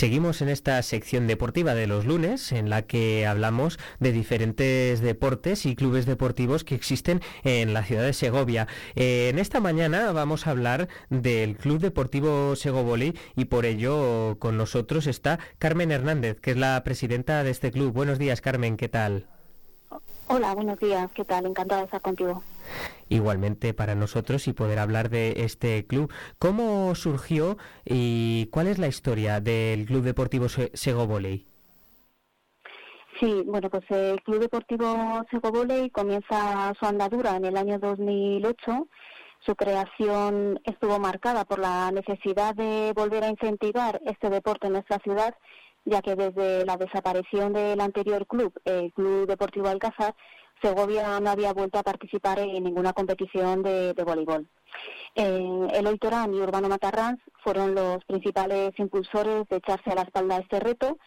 [0.01, 5.67] Seguimos en esta sección deportiva de los lunes en la que hablamos de diferentes deportes
[5.67, 8.67] y clubes deportivos que existen en la ciudad de Segovia.
[8.97, 14.57] Eh, en esta mañana vamos a hablar del Club Deportivo Segovoli y por ello con
[14.57, 17.93] nosotros está Carmen Hernández, que es la presidenta de este club.
[17.93, 19.27] Buenos días, Carmen, ¿qué tal?
[20.29, 21.45] Hola, buenos días, ¿qué tal?
[21.45, 22.43] Encantada de estar contigo.
[23.09, 26.13] Igualmente para nosotros y poder hablar de este club.
[26.39, 31.47] ¿Cómo surgió y cuál es la historia del Club Deportivo Se- Sego Volley?
[33.19, 38.89] Sí, bueno, pues el Club Deportivo Sego Volley comienza su andadura en el año 2008.
[39.45, 44.99] Su creación estuvo marcada por la necesidad de volver a incentivar este deporte en nuestra
[44.99, 45.35] ciudad,
[45.85, 50.15] ya que desde la desaparición del anterior club, el Club Deportivo Alcázar,
[50.63, 54.47] Segovia no había vuelto a participar en ninguna competición de, voleibol.
[55.15, 60.39] Eh, Eloy Torán y Urbano Matarranz fueron los principales impulsores de echarse a la espalda
[60.39, 60.99] este reto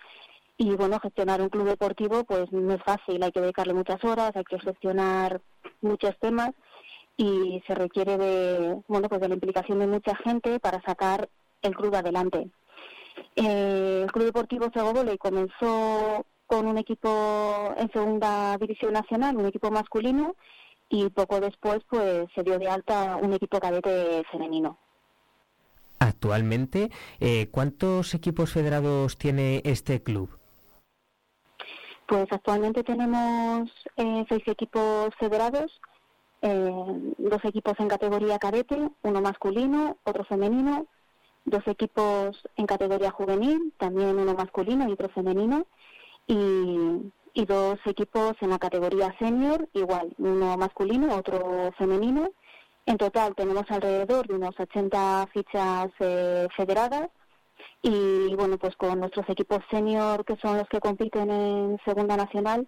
[0.58, 4.36] y bueno, gestionar un club deportivo pues no es fácil, hay que dedicarle muchas horas,
[4.36, 5.42] hay que gestionar
[5.82, 6.52] muchos temas
[7.18, 11.30] y se requiere de bueno pues de la implicación de mucha gente para sacar
[11.62, 12.50] el club adelante.
[13.36, 19.45] Eh, el Club Deportivo Sego Volley comenzó con un equipo en segunda división nacional, un
[19.45, 20.36] equipo masculino,
[20.89, 24.77] y poco después pues se dio de alta un equipo cadete femenino.
[25.99, 30.29] Actualmente, eh, ¿cuántos equipos federados tiene este club?
[32.08, 35.79] Pues actualmente tenemos eh, seis equipos federados,
[36.41, 36.71] eh,
[37.17, 40.88] dos equipos en categoría cadete, uno masculino, otro femenino,
[41.45, 45.65] dos equipos en categoría juvenil, también uno masculino y otro femenino,
[46.28, 52.30] y, dos equipos en la categoría senior, igual, uno masculino, otro femenino.
[52.86, 57.10] En total tenemos alrededor de unos 80 fichas eh, federadas
[57.82, 62.68] y bueno, pues con nuestros equipos senior, que son los que compiten en Segunda Nacional,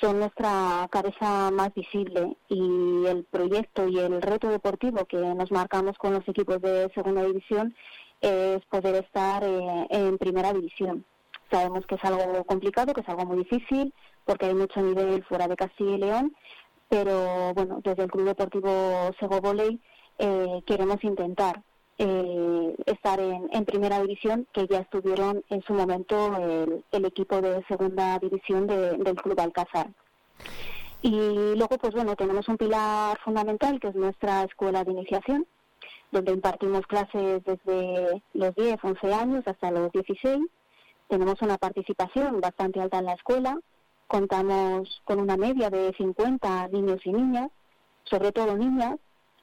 [0.00, 5.98] son nuestra cabeza más visible y el proyecto y el reto deportivo que nos marcamos
[5.98, 7.74] con los equipos de Segunda División
[8.20, 11.04] es poder estar eh, en Primera División.
[11.52, 13.92] Sabemos que es algo complicado, que es algo muy difícil,
[14.24, 16.36] porque hay mucho nivel fuera de Castilla y León,
[16.88, 19.78] pero bueno, desde el Club Deportivo Sego Volley
[20.18, 21.62] eh, queremos intentar
[21.98, 26.34] eh, estar en, primera división, que ya estuvieron en su momento
[26.90, 29.88] el, equipo de segunda división de, del Club Alcázar.
[31.02, 31.10] Y
[31.54, 35.46] luego, pues bueno, tenemos un pilar fundamental que es nuestra escuela de iniciación,
[36.12, 40.40] donde impartimos clases desde los 10, 11 años hasta los 16.
[41.12, 43.58] Tenemos una participación bastante alta en la escuela,
[44.06, 47.50] contamos con una media de 50 niños y niñas,
[48.04, 48.96] sobre todo niñas,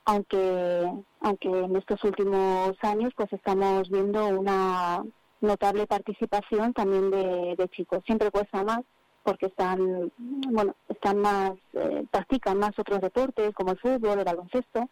[0.04, 5.04] aunque aunque en estos últimos años pues estamos viendo una
[5.42, 8.00] notable participación también de, de chicos.
[8.04, 8.80] Siempre cuesta más
[9.22, 10.12] porque están
[10.50, 14.90] bueno están más eh, practican más otros deportes como el fútbol, el baloncesto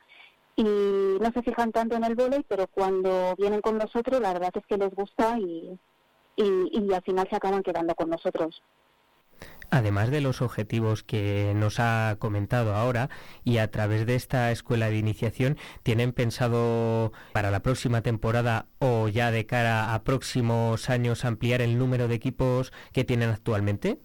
[0.56, 4.52] y no se fijan tanto en el vóley, pero cuando vienen con nosotros la verdad
[4.54, 5.80] es que les gusta y,
[6.38, 8.62] y, y al final se acaban quedando con nosotros.
[9.70, 13.10] Además de los objetivos que nos ha comentado ahora
[13.44, 19.10] y a través de esta escuela de iniciación, ¿tienen pensado para la próxima temporada o
[19.10, 24.00] ya de cara a próximos años ampliar el número de equipos que tienen actualmente?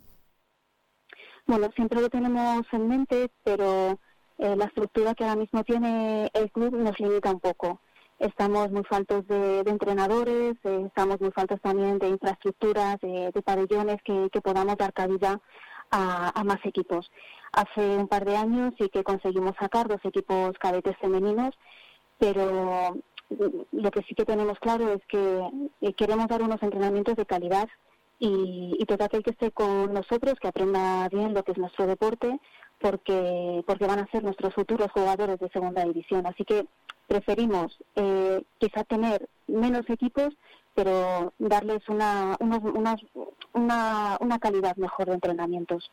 [1.46, 4.00] Bueno, siempre lo tenemos en mente, pero
[4.38, 7.80] eh, la estructura que ahora mismo tiene el club nos limita un poco.
[8.22, 14.40] Estamos muy faltos de, entrenadores, eh, estamos muy faltos también de infraestructuras, de, pabellones que,
[14.40, 15.40] podamos dar cabida
[15.90, 17.10] a, a, más equipos.
[17.50, 21.52] Hace un par de años sí que conseguimos sacar dos equipos cadetes femeninos,
[22.16, 22.96] pero
[23.72, 27.68] lo que sí que tenemos claro es que eh, queremos dar unos entrenamientos de calidad
[28.20, 31.88] y, y todo aquel que esté con nosotros, que aprenda bien lo que es nuestro
[31.88, 32.38] deporte,
[32.78, 36.24] porque, porque van a ser nuestros futuros jugadores de segunda división.
[36.24, 36.68] Así que
[37.12, 40.32] preferimos eh, quizá tener menos equipos,
[40.74, 43.00] pero darles una, unos, unas,
[43.52, 45.90] una, una calidad mejor de entrenamientos.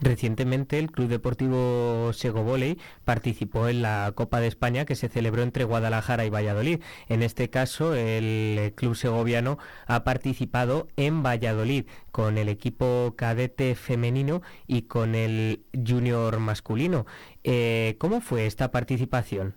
[0.00, 5.42] Recientemente el Club Deportivo Sego Volley participó en la Copa de España que se celebró
[5.42, 6.80] entre Guadalajara y Valladolid.
[7.08, 14.40] En este caso el club segoviano ha participado en Valladolid con el equipo cadete femenino
[14.66, 17.04] y con el junior masculino.
[17.44, 19.56] Eh, ¿Cómo fue esta participación?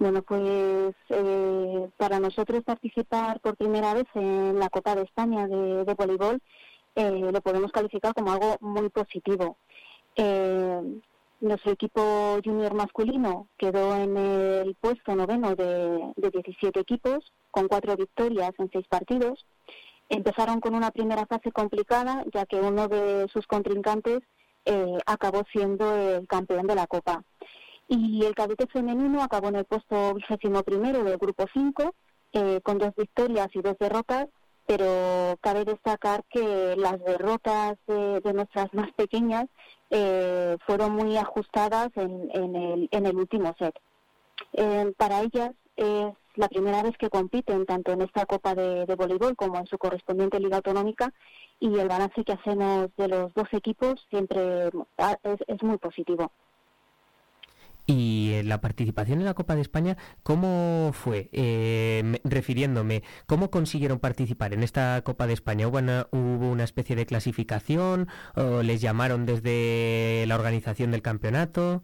[0.00, 5.94] Bueno, pues eh, para nosotros participar por primera vez en la Copa de España de,
[5.94, 6.40] voleibol
[6.94, 9.58] eh, lo podemos calificar como algo muy positivo.
[10.16, 10.80] Eh,
[11.42, 17.94] nuestro equipo junior masculino quedó en el puesto noveno de, de 17 equipos, con cuatro
[17.94, 19.44] victorias en seis partidos.
[20.08, 24.20] Empezaron con una primera fase complicada, ya que uno de sus contrincantes
[25.04, 27.22] acabó siendo el campeón de la Copa.
[27.92, 31.92] Y el cadete femenino acabó en el puesto vigésimo primero del grupo 5,
[32.32, 34.28] eh, con dos victorias y dos derrotas,
[34.64, 39.46] pero cabe destacar que las derrotas de, nuestras más pequeñas
[39.90, 42.30] eh, fueron muy ajustadas en,
[42.92, 43.74] el, último set.
[44.52, 49.34] Eh, para ellas es la primera vez que compiten tanto en esta Copa de, Voleibol
[49.34, 51.12] como en su correspondiente Liga Autonómica
[51.58, 56.30] y el balance que hacemos de los dos equipos siempre ah, es muy positivo.
[57.90, 61.28] Y la participación en la Copa de España, ¿cómo fue?
[61.32, 65.66] Eh, refiriéndome, ¿cómo consiguieron participar en esta Copa de España?
[65.66, 68.06] ¿Hubo una, ¿Hubo una especie de clasificación?
[68.36, 71.82] ¿O les llamaron desde la organización del campeonato?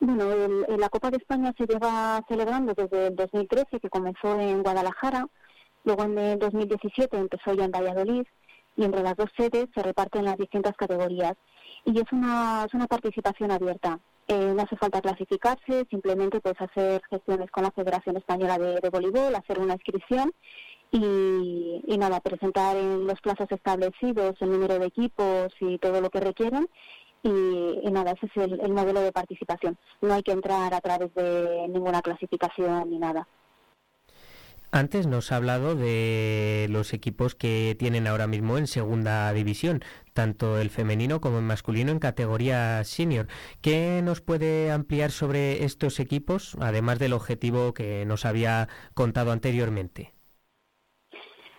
[0.00, 4.62] Bueno, el, la Copa de España se lleva celebrando desde el 2013, que comenzó en
[4.62, 5.26] Guadalajara,
[5.84, 8.24] luego en el 2017 empezó ya en Valladolid,
[8.74, 11.34] y entre las dos sedes se reparten las distintas categorías.
[11.84, 14.00] Y es una, es una participación abierta.
[14.28, 18.90] Eh, no hace falta clasificarse, simplemente pues hacer gestiones con la Federación Española de, de
[18.90, 20.32] Voleibol, hacer una inscripción
[20.90, 26.20] y, nada, presentar en los plazos establecidos el número de equipos y todo lo que
[26.20, 26.68] requieren
[27.22, 29.76] y, nada, ese es el modelo de participación.
[30.00, 33.26] No hay que entrar a través de ninguna clasificación ni nada.
[34.72, 40.58] Antes nos ha hablado de los equipos que tienen ahora mismo en segunda división, tanto
[40.58, 43.28] el femenino como el masculino en categoría senior.
[43.60, 50.12] ¿Qué nos puede ampliar sobre estos equipos, además del objetivo que nos había contado anteriormente?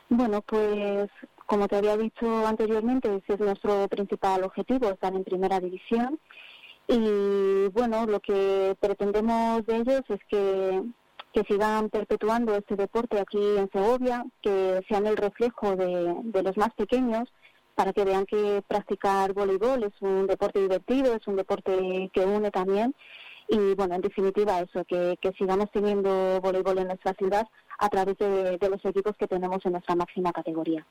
[0.09, 1.09] Bueno, pues
[1.47, 6.19] como te había dicho anteriormente, ese es nuestro principal objetivo, estar en primera división.
[6.87, 10.83] Y bueno, lo que pretendemos de ellos es que,
[11.33, 16.73] que sigan perpetuando este deporte aquí en Segovia, que sean el reflejo de, los más
[16.75, 17.31] pequeños,
[17.75, 22.49] para que vean que practicar voleibol es un deporte divertido, es un deporte que une
[22.49, 22.95] también.
[23.49, 27.47] Y bueno, en definitiva eso, que, sigamos teniendo voleibol en nuestra ciudad
[27.77, 30.85] a través de los equipos que tenemos en nuestra máxima categoría.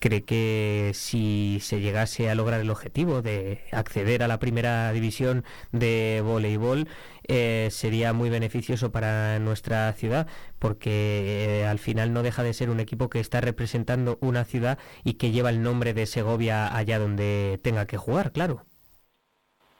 [0.00, 5.44] ¿Cree que si se llegase a lograr el objetivo de acceder a la primera división
[5.72, 6.86] de voleibol
[7.28, 10.26] eh, sería muy beneficioso para nuestra ciudad?
[10.58, 14.78] Porque eh, al final no deja de ser un equipo que está representando una ciudad
[15.04, 18.67] y que lleva el nombre de Segovia allá donde tenga que jugar, claro.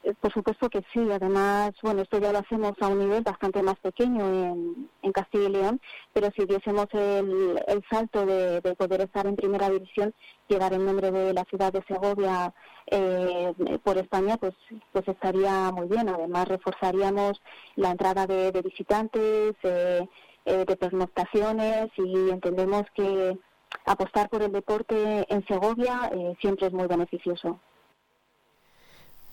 [0.09, 3.61] Eh, Por supuesto que sí, además, bueno, esto ya lo hacemos a un nivel bastante
[3.61, 5.81] más pequeño en, en Castilla y León,
[6.13, 10.13] pero si diésemos el, el salto de, de poder estar en primera división,
[10.47, 12.53] llevar el nombre de la ciudad de Segovia
[12.87, 13.53] eh,
[13.83, 14.53] por España, pues,
[14.91, 16.09] pues estaría muy bien.
[16.09, 17.39] Además, reforzaríamos
[17.75, 20.07] la entrada de, visitantes, eh,
[20.45, 23.37] eh, de pernoctaciones y entendemos que
[23.85, 27.59] apostar por el deporte en Segovia eh, siempre es muy beneficioso.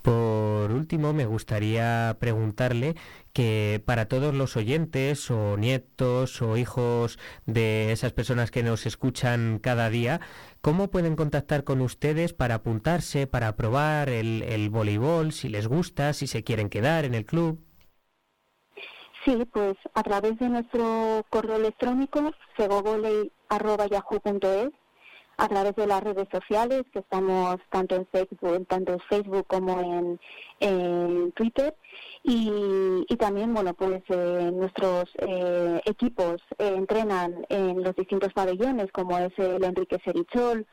[0.07, 2.95] Por último, me gustaría preguntarle
[3.33, 9.59] que para todos los oyentes o nietos o hijos de esas personas que nos escuchan
[9.59, 10.21] cada día,
[10.61, 16.13] ¿cómo pueden contactar con ustedes para apuntarse, para probar el, el voleibol, si les gusta,
[16.13, 17.59] si se quieren quedar en el club?
[19.25, 24.69] Sí, pues a través de nuestro correo electrónico segovoley.yahoo.es,
[25.39, 30.19] a través de las redes sociales, que estamos tanto en Facebook, tanto en Facebook como
[30.61, 31.75] en, Twitter,
[32.23, 39.19] y, también, bueno, pues eh, nuestros eh, equipos eh, entrenan en los distintos pabellones, como
[39.19, 40.67] es el Enrique Serichol,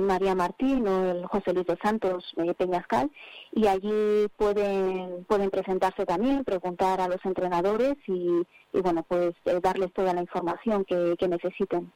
[0.00, 2.24] María Martín o el José Luis de Santos
[2.56, 3.10] Peñascal
[3.50, 8.46] y allí pueden pueden presentarse también, preguntar a los entrenadores y,
[8.80, 11.90] bueno, pues darles toda la información que necesiten.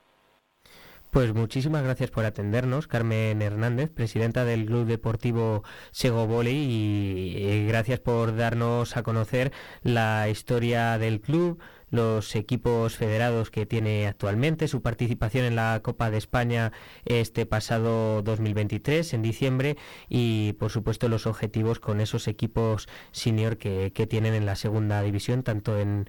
[1.11, 7.67] Pues muchísimas gracias por atendernos, Carmen Hernández, presidenta del Club Deportivo Sego Volley, y eh,
[7.67, 9.51] gracias por darnos a conocer
[9.83, 11.59] la historia del club,
[11.91, 16.71] los equipos federados que tiene actualmente, su participación en la Copa de España
[17.05, 19.77] este pasado 2023, en diciembre,
[20.09, 25.43] y por supuesto los objetivos con esos equipos senior que, tienen en la segunda división,
[25.43, 26.07] tanto en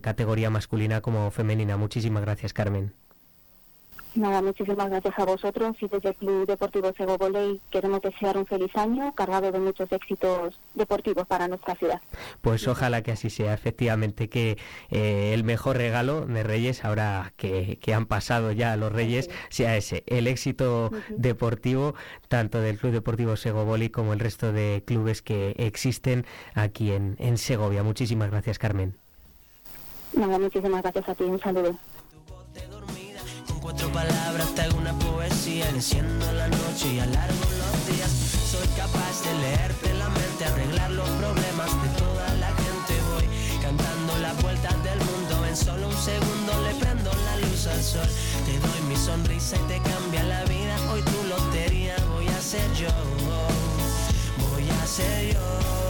[0.00, 1.76] categoría masculina como femenina.
[1.76, 3.01] Muchísimas gracias, Carmen.
[4.14, 8.44] Nada, muchísimas gracias a vosotros y desde el Club Deportivo Sego Volley queremos desear un
[8.44, 12.00] feliz año cargado de muchos éxitos deportivos para nuestra ciudad.
[12.42, 14.58] Pues ojalá que así sea, efectivamente, que
[14.90, 19.78] eh, el mejor regalo de Reyes, ahora que, que han pasado ya los Reyes, sea
[19.78, 21.94] ese, el éxito deportivo,
[22.28, 27.38] tanto del Club Deportivo Segovoli como el resto de clubes que existen aquí en, en
[27.38, 27.82] Segovia.
[27.82, 28.94] Muchísimas gracias, Carmen.
[30.12, 31.78] Nada, muchísimas gracias a ti, un saludo.
[33.62, 38.10] Cuatro palabras te hago una poesía Enciendo la noche y alargo los días.
[38.50, 42.92] Soy capaz de leerte la mente Arreglar los problemas de toda la gente.
[43.14, 43.26] Voy
[43.62, 48.08] cantando las vueltas del mundo En solo un segundo le prendo la luz al sol.
[48.44, 52.68] Te doy mi sonrisa y te cambia la vida Hoy tu lotería voy a ser
[52.74, 52.90] yo.
[54.50, 55.81] Voy a ser yo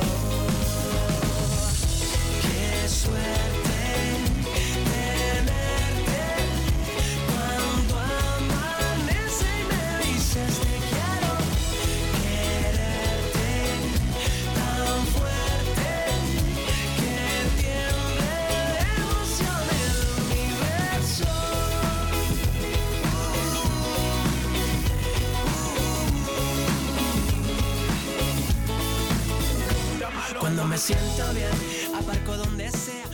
[30.72, 33.04] me siento bien, aparco donde sea.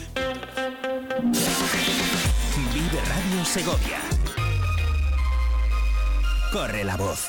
[2.73, 3.99] Vive Radio Segovia.
[6.53, 7.29] Corre la voz.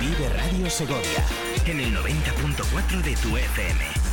[0.00, 1.24] Vive Radio Segovia
[1.64, 4.09] en el 90.4 de tu FM.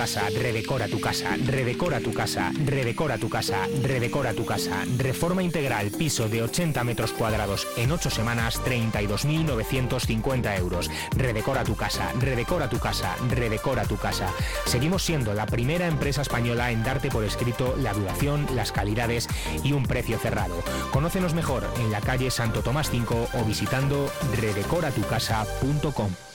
[0.00, 4.86] Casa, redecora tu casa, redecora tu casa, redecora tu casa, redecora tu casa.
[4.96, 10.90] Reforma integral, piso de 80 metros cuadrados en 8 semanas, 32.950 euros.
[11.14, 14.32] Redecora tu casa, redecora tu casa, redecora tu casa.
[14.64, 19.28] Seguimos siendo la primera empresa española en darte por escrito la duración, las calidades
[19.62, 20.54] y un precio cerrado.
[20.92, 26.29] Conócenos mejor en la calle Santo Tomás 5 o visitando redecoratucasa.com.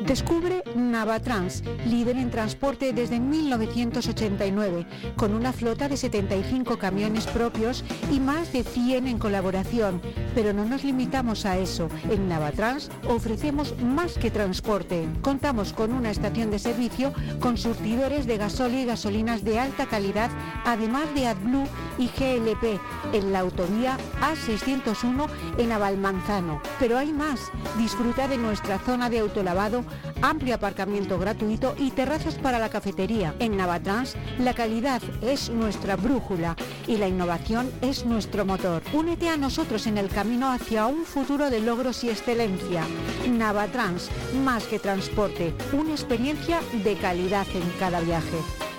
[0.00, 4.86] Descubre Navatrans, líder en transporte desde 1989,
[5.16, 10.00] con una flota de 75 camiones propios y más de 100 en colaboración.
[10.34, 11.88] Pero no nos limitamos a eso.
[12.10, 15.06] En Navatrans ofrecemos más que transporte.
[15.20, 20.30] Contamos con una estación de servicio con surtidores de gasóleo y gasolinas de alta calidad,
[20.64, 21.68] además de AdBlue
[21.98, 22.80] y GLP,
[23.12, 25.28] en la autovía A601
[25.58, 26.62] en Avalmanzano.
[26.80, 27.52] Pero hay más.
[27.76, 29.81] Disfruta de nuestra zona de autolavado
[30.20, 33.34] amplio aparcamiento gratuito y terrazas para la cafetería.
[33.38, 36.56] En Navatrans, la calidad es nuestra brújula
[36.86, 38.82] y la innovación es nuestro motor.
[38.92, 42.84] Únete a nosotros en el camino hacia un futuro de logros y excelencia.
[43.28, 44.10] Navatrans,
[44.44, 48.71] más que transporte, una experiencia de calidad en cada viaje.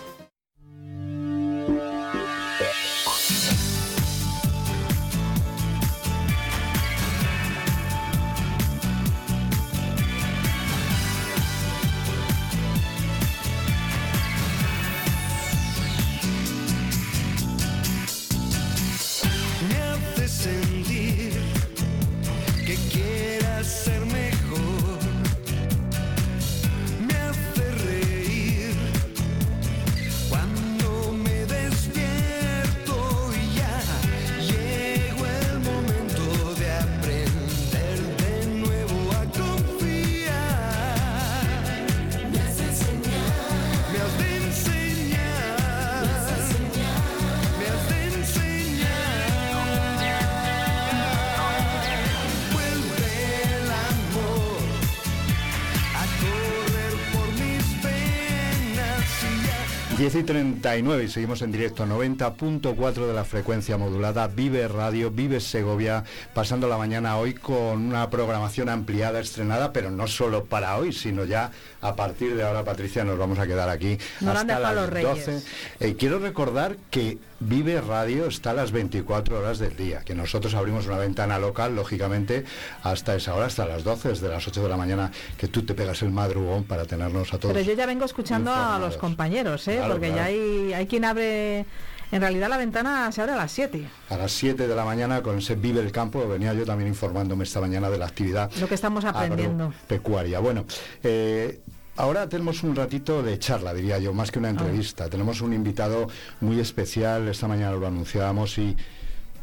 [60.63, 65.41] 10 y 39 y seguimos en directo 90.4 de la frecuencia modulada Vive Radio, Vive
[65.41, 70.93] Segovia, pasando la mañana hoy con una programación ampliada, estrenada, pero no solo para hoy,
[70.93, 71.51] sino ya
[71.81, 75.25] a partir de ahora, Patricia, nos vamos a quedar aquí han hasta las los Reyes.
[75.25, 75.41] 12.
[75.81, 80.53] Eh, quiero recordar que Vive Radio está a las 24 horas del día, que nosotros
[80.53, 82.45] abrimos una ventana local, lógicamente,
[82.83, 85.73] hasta esa hora, hasta las 12, desde las 8 de la mañana, que tú te
[85.73, 87.53] pegas el madrugón para tenernos a todos.
[87.53, 89.75] Pero yo ya vengo escuchando a los compañeros, ¿eh?
[89.75, 90.21] Claro, porque claro.
[90.21, 91.65] ya hay, hay quien abre...
[92.11, 93.87] En realidad la ventana se abre a las 7.
[94.11, 97.43] A las 7 de la mañana con ese Vive el Campo, venía yo también informándome
[97.43, 99.73] esta mañana de la actividad Lo que estamos aprendiendo.
[99.87, 100.37] pecuaria.
[100.39, 100.65] Bueno,
[101.01, 101.61] eh,
[101.95, 104.41] ahora tenemos un ratito de charla, diría yo, más que Ah.
[104.41, 105.09] una entrevista.
[105.09, 106.07] Tenemos un invitado
[106.39, 108.77] muy especial, esta mañana lo anunciábamos y...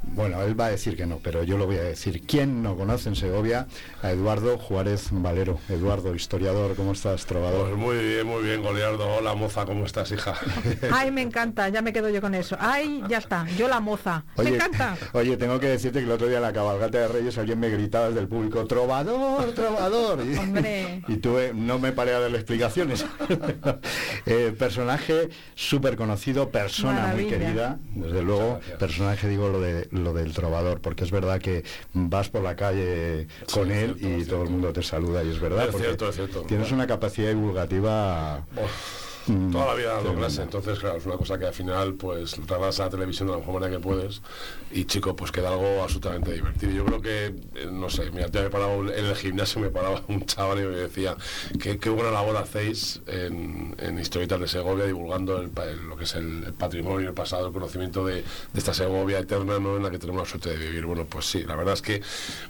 [0.02, 2.22] Bueno, él va a decir que no, pero yo lo voy a decir.
[2.26, 3.66] ¿Quién no conoce en Segovia
[4.02, 5.60] a Eduardo Juárez Valero?
[5.68, 7.68] Eduardo, historiador, ¿cómo estás, trovador?
[7.68, 9.06] Pues muy bien, muy bien, Goliardo.
[9.16, 10.34] Hola, moza, ¿cómo estás, hija?
[10.92, 12.56] Ay, me encanta, ya me quedo yo con eso.
[12.58, 14.24] Ay, ya está, yo la moza.
[14.38, 14.96] me encanta.
[15.12, 17.68] Oye, tengo que decirte que el otro día en la cabalgata de Reyes alguien me
[17.68, 20.20] gritaba desde el público, trovador, trovador.
[20.30, 21.02] Y, Hombre.
[21.08, 23.04] y tuve, no me paré a darle explicaciones.
[24.26, 27.28] Eh, personaje súper conocido, persona Maravilla.
[27.36, 31.64] muy querida, desde luego, personaje digo lo de lo del trovador, porque es verdad que
[31.92, 35.30] vas por la calle con Sí, él cierto, y todo el mundo te saluda y
[35.30, 36.42] es verdad, Es porque cierto, es cierto.
[36.42, 38.44] tienes una capacidad divulgativa
[39.26, 42.38] mm, Toda la vida dando clase, entonces claro, es una cosa que al final pues
[42.38, 44.22] lo trasladas a la televisión de la mejor manera que puedes
[44.72, 46.72] y chico, pues queda algo absolutamente divertido.
[46.72, 49.70] Yo creo que, eh, no sé, mira, ya me paraba un- en el gimnasio, me
[49.70, 51.16] paraba un chaval y me decía
[51.60, 55.96] que qué buena labor hacéis en, en Historietas de Segovia divulgando el pa- el- lo
[55.96, 59.76] que es el, el patrimonio, el pasado, el conocimiento de, de esta Segovia eterna ¿no?
[59.76, 60.86] en la que tenemos la suerte de vivir.
[60.86, 62.00] Bueno, pues sí, la verdad es que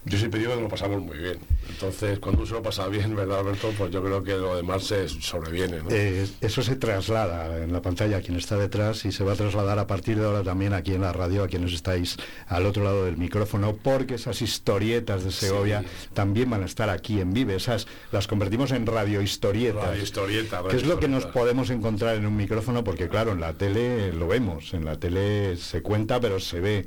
[0.05, 1.39] yo siempre digo que lo pasamos muy bien.
[1.69, 3.73] Entonces, cuando uno se lo pasa bien, ¿verdad, Alberto?
[3.79, 5.79] Pues yo creo que lo demás se sobreviene.
[5.83, 5.91] ¿no?
[5.91, 9.37] Eh, eso se traslada en la pantalla a quien está detrás y se va a
[9.37, 12.85] trasladar a partir de ahora también aquí en la radio a quienes estáis al otro
[12.85, 15.85] lado del micrófono porque esas historietas de Segovia
[16.15, 17.55] también van a estar aquí en Vive.
[17.57, 19.85] Esas las convertimos en radio historietas.
[19.85, 23.33] Radio historieta, que radio es lo que nos podemos encontrar en un micrófono porque claro,
[23.33, 26.87] en la tele lo vemos, en la tele se cuenta pero se ve.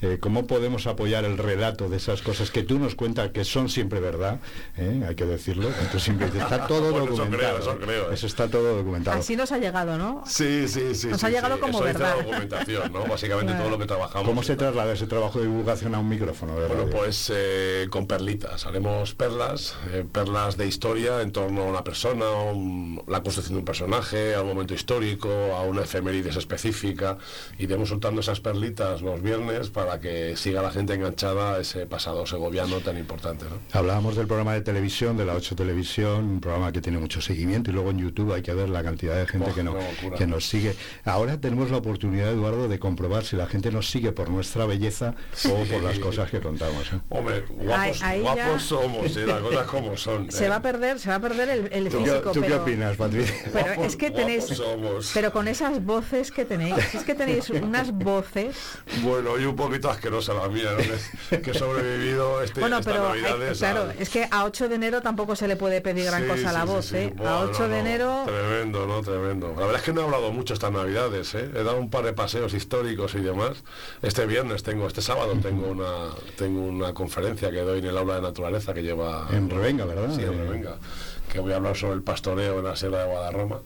[0.00, 3.68] eh, ¿cómo podemos apoyar el relato de esas cosas que tú nos cuentas que son
[3.68, 4.40] siempre verdad?
[4.76, 5.02] ¿eh?
[5.08, 5.68] Hay que decirlo.
[5.68, 7.56] Entonces siempre está todo Bueno, eso documentado.
[7.56, 8.14] creo, eso creo, ¿eh?
[8.14, 9.13] Eso está todo documentado.
[9.14, 10.22] Así nos ha llegado, ¿no?
[10.26, 11.08] Sí, sí, sí.
[11.08, 11.60] Nos sí, ha llegado sí.
[11.60, 12.16] como Eso verdad.
[12.16, 13.04] la documentación, ¿no?
[13.06, 13.64] Básicamente Claro.
[13.64, 14.28] todo lo que trabajamos.
[14.28, 16.58] ¿Cómo se traslada ese trabajo de divulgación a un micrófono?
[16.58, 16.96] de Bueno, radio?
[16.96, 18.66] pues eh, con perlitas.
[18.66, 23.54] Haremos perlas, eh, perlas de historia en torno a una persona, a un- la construcción
[23.54, 27.18] de un personaje, a un momento histórico, a una efemérides específica.
[27.58, 32.26] Iremos soltando esas perlitas los viernes para que siga la gente enganchada a ese pasado
[32.26, 33.44] segoviano tan importante.
[33.44, 33.56] ¿no?
[33.78, 37.70] Hablábamos del programa de televisión, de la 8 Televisión, un programa que tiene mucho seguimiento
[37.70, 40.16] y luego en YouTube hay que ver la cantidad de gente Oh, que, no- locura.
[40.18, 40.74] que nos sigue.
[41.04, 45.14] Ahora tenemos la oportunidad, Eduardo, de comprobar si la gente nos sigue por nuestra belleza
[45.50, 46.92] o por las cosas que contamos.
[46.92, 47.00] ¿eh?
[47.10, 49.26] Hombre, guapos, Ahí- ahí ya- guapos somos, ¿eh?
[49.26, 50.30] las cosas como son.
[50.32, 50.48] Se ¿eh?
[50.48, 52.62] va a perder, se va a perder el, el ¿Tú, qué, físico, tú qué pero,
[52.62, 53.34] opinas, Patricia?
[53.52, 55.10] pero Guapos- es que tenéis, somos.
[55.12, 58.56] pero con esas voces que tenéis, es que tenéis unas voces.
[59.02, 61.38] Bueno, y un poquito asquerosa la mía, ¿no?
[61.42, 63.22] que, he sobrevivido este, Bueno, pero hay-
[63.58, 66.28] claro, al- es que a 8 de enero tampoco se le puede pedir gran Sí,
[66.28, 66.92] cosa a la sí, voz.
[66.92, 67.14] ¿eh?
[67.24, 68.93] A 8 no, de enero Tremendo, ¿no?
[69.02, 69.48] Tremendo.
[69.48, 71.50] La verdad es que no he hablado mucho estas navidades, ¿eh?
[71.54, 73.62] He dado un par de paseos históricos y demás.
[74.02, 78.16] Este viernes tengo, este sábado tengo una tengo una conferencia que doy en el aula
[78.16, 79.28] de naturaleza que lleva...
[79.32, 80.14] En Revenga, ¿verdad?
[80.14, 80.76] Sí, en Eh, Revenga.
[81.32, 83.58] Que voy a hablar sobre el pastoreo en la Sierra de Guadarrama.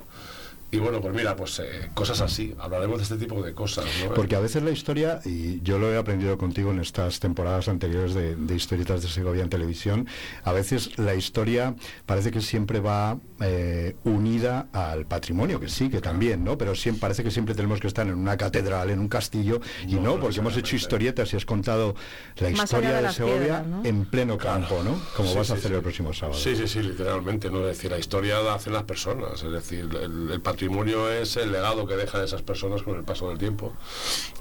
[0.71, 2.55] Y bueno, pues mira, pues eh, cosas así.
[2.59, 4.13] Hablaremos de este tipo de cosas, ¿no?
[4.13, 8.13] Porque a veces la historia, y yo lo he aprendido contigo en estas temporadas anteriores
[8.13, 10.07] de, de historietas de Segovia en televisión,
[10.45, 16.03] a veces la historia parece que siempre va eh, unida al patrimonio, que sí, que
[16.03, 16.59] también, ¿no?
[16.59, 19.95] Pero siempre, parece que siempre tenemos que estar en una catedral, en un castillo, y
[19.95, 21.95] No, no, no porque hemos hecho historietas y has contado
[22.37, 23.85] la Más historia de Segovia piedras, ¿no?
[23.87, 25.01] en pleno campo, ¿no?
[25.17, 25.77] Como Sí, vas a hacer sí.
[25.77, 26.39] el próximo sábado.
[26.39, 27.61] Sí, sí, sí, literalmente, ¿no?
[27.61, 31.53] Es decir, la historia la hacen las personas, es decir, el, el patrimonio es el
[31.53, 33.73] legado que dejan esas personas con el paso del tiempo.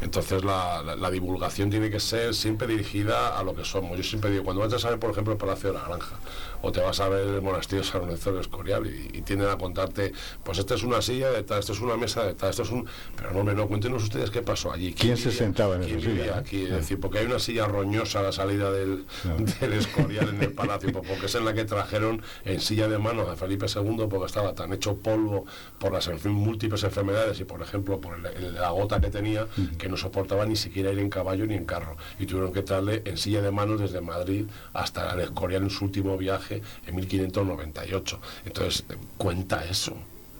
[0.01, 3.97] Entonces la, la- la divulgación tiene que ser siempre dirigida a lo que somos.
[3.97, 6.15] Yo siempre digo, cuando vas a ver, por ejemplo, el Palacio de la Granja,
[6.61, 9.57] o te vas a ver el monasterio San Lorenzo del Escorial y, y tienden a
[9.57, 10.11] contarte,
[10.43, 12.71] pues esta es una silla de tal, esto es una mesa de tal, esto es
[12.71, 12.87] un...
[13.15, 14.93] Pero no, no, cuéntenos ustedes qué pasó allí.
[14.93, 16.63] ¿Quién se sentaba en esa silla, aquí?
[16.63, 19.05] Es decir, porque hay una silla roñosa a la salida del,
[19.61, 23.21] del Escorial en el Palacio, porque es en la que trajeron en silla de mano
[23.29, 25.45] a Felipe II porque estaba tan hecho polvo
[25.79, 29.47] por las múltiples enfermedades y, por ejemplo, por el- la gota que tenía,
[29.77, 31.97] que no soportaba ni siquiera ir en caballo ni en carro.
[32.19, 35.85] Y tuvieron que traerle en silla de mano desde Madrid hasta el Escorial en su
[35.85, 38.19] último viaje en 1598.
[38.45, 38.85] Entonces,
[39.17, 39.95] cuenta eso.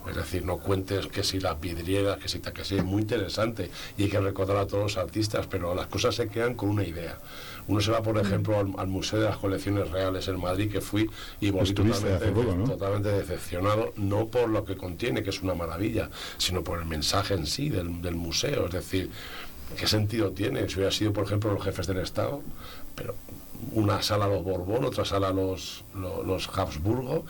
[0.09, 3.69] Es decir, no cuentes que si las vidrieras, que si que sí, es muy interesante
[3.97, 6.83] y hay que recordar a todos los artistas, pero las cosas se quedan con una
[6.85, 7.17] idea.
[7.67, 10.81] Uno se va, por ejemplo, al, al Museo de las Colecciones Reales en Madrid, que
[10.81, 11.09] fui
[11.41, 12.65] y volví totalmente, hace poco, ¿no?
[12.65, 17.33] totalmente decepcionado, no por lo que contiene, que es una maravilla, sino por el mensaje
[17.33, 18.65] en sí del, del museo.
[18.65, 19.09] Es decir,
[19.77, 20.67] ¿qué sentido tiene?
[20.69, 22.41] Si hubiera sido, por ejemplo, los jefes del Estado,
[22.95, 23.15] pero
[23.73, 27.25] una sala a los Borbón, otra sala a los, los, los Habsburgo,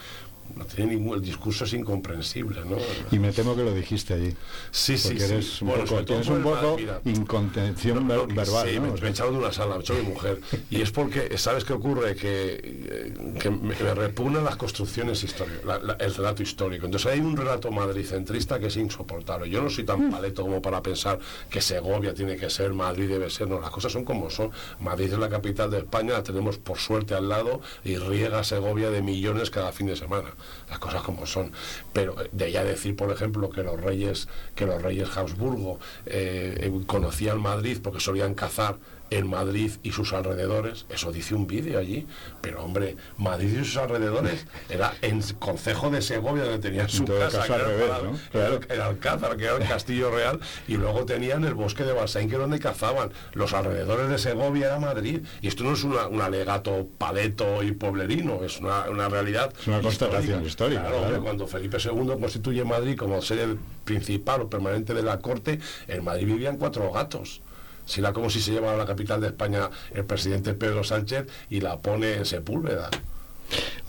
[0.58, 2.78] no tiene ningún, el discurso es incomprensible, ¿no?
[3.12, 4.36] Y me temo que lo dijiste allí.
[4.72, 5.34] Sí, sí, Porque sí.
[5.34, 8.82] eres un Bueno, poco, tienes un poco incontención No, no, ver- verbal, sí, ¿no?
[8.94, 10.40] me, me echaron de una sala, me echó mi mujer.
[10.70, 12.16] Y es porque, ¿sabes qué ocurre?
[12.16, 16.86] Que, eh, que me, me repugnan las construcciones históricas, la- la- el relato histórico.
[16.86, 19.50] Entonces hay un relato madricentrista que es insoportable.
[19.50, 19.88] Yo no soy Mm.
[19.88, 23.48] tan paleto como para pensar que Segovia tiene que ser, Madrid debe ser.
[23.48, 24.52] No, las cosas son como son.
[24.80, 28.90] Madrid es la capital de España, la tenemos por suerte al lado y riega Segovia
[28.90, 30.30] de millones cada fin de semana.
[30.70, 31.52] Las cosas como son.
[31.94, 36.58] Pero eh, de allá decir, por ejemplo, que los reyes, que los reyes Habsburgo eh,
[36.60, 38.78] eh, conocían Madrid porque solían cazar
[39.10, 42.06] en Madrid y sus alrededores, eso dice un vídeo allí,
[42.42, 47.44] pero hombre, Madrid y sus alrededores era en Concejo de Segovia donde tenían su casa,
[47.44, 47.90] al era el revés,
[48.34, 51.94] era el- el Alcázar, que era el Castillo Real, y luego tenían el bosque de
[51.94, 53.12] Balsaín, que era donde cazaban.
[53.34, 57.72] Los alrededores de Segovia era Madrid, y esto no es una- un alegato paleto y
[57.72, 59.54] poblerino, es una, una realidad.
[59.60, 61.08] Es una constatación histórica, Claro, claro.
[61.08, 63.56] hombre, cuando Felipe II constituye Madrid como sede
[63.86, 67.42] principal o permanente de la corte, en Madrid vivían cuatro gatos.
[67.88, 71.28] Si era como si se llevara a la capital de España el presidente Pedro Sánchez
[71.50, 72.92] y la pone en Sepúlveda.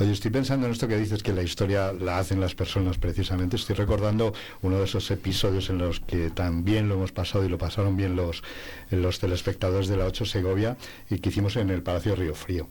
[0.01, 3.57] Oye, estoy pensando en esto que dices que la historia la hacen las personas precisamente.
[3.57, 4.33] Estoy recordando
[4.63, 8.15] uno de esos episodios en los que también lo hemos pasado y lo pasaron bien
[8.15, 8.43] los,
[8.91, 10.77] los telespectadores de la 8 Segovia
[11.11, 12.69] y que hicimos en el Palacio Río Frío.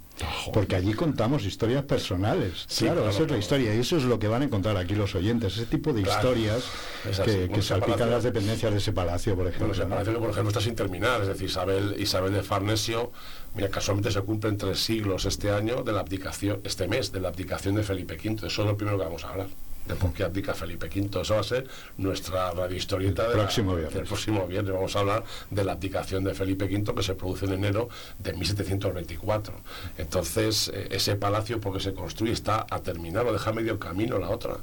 [0.54, 2.66] Porque allí contamos historias personales.
[2.68, 4.78] Sí, claro, claro, esa es la historia y eso es lo que van a encontrar
[4.78, 5.56] aquí los oyentes.
[5.58, 6.18] Ese tipo de Claro.
[6.30, 6.64] historias
[7.08, 7.22] así.
[7.24, 9.68] que, ese salpican palacio- las dependencias de ese palacio, por ejemplo.
[9.68, 9.94] Bueno, se ¿no?
[9.96, 11.22] parece que, por ejemplo, está sin terminar.
[11.22, 13.12] Es decir, Isabel, Isabel de Farnesio,
[13.58, 17.28] mira, casualmente se cumplen tres siglos este año de la abdicación, este mes, de la
[17.30, 18.48] abdicación de Felipe V.
[18.48, 19.48] Eso es lo primero que vamos a hablar.
[19.88, 21.22] de por qué abdica Felipe V.
[21.22, 21.66] Eso va a ser
[21.98, 23.94] nuestra radiohistorieta El de la- próximo viernes.
[23.94, 24.74] del próximo viernes.
[24.74, 27.88] Vamos a hablar de la abdicación de Felipe V que se produce en enero
[28.20, 29.54] de 1724.
[29.98, 34.30] Entonces, eh, ese palacio porque se construye está a terminar, lo deja medio camino la
[34.30, 34.58] otra.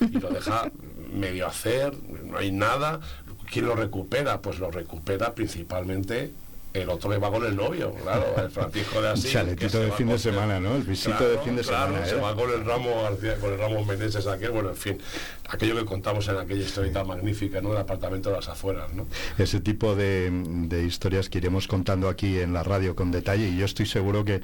[0.00, 0.70] Y lo deja
[1.12, 1.94] medio hacer,
[2.24, 3.00] no hay nada.
[3.52, 4.40] ¿Quién lo recupera?
[4.40, 6.32] Pues lo recupera principalmente
[6.72, 9.32] el otro que va con el novio, claro, el Francisco de Asís.
[9.32, 10.76] Chaletito de fin de semana, ¿no?
[10.76, 12.06] El visito Claro, de fin de claro, semana.
[12.06, 12.20] se ¿eh?
[12.20, 14.98] va con el ramo García, con el ramo Meneses aquel, bueno, en fin,
[15.48, 17.70] aquello que contamos en aquella historieta magnífica, ¿no?
[17.70, 19.06] Del apartamento de las afueras, ¿no?
[19.38, 23.56] ese tipo de, de historias que iremos contando aquí en la radio con detalle y
[23.56, 24.40] yo estoy seguro que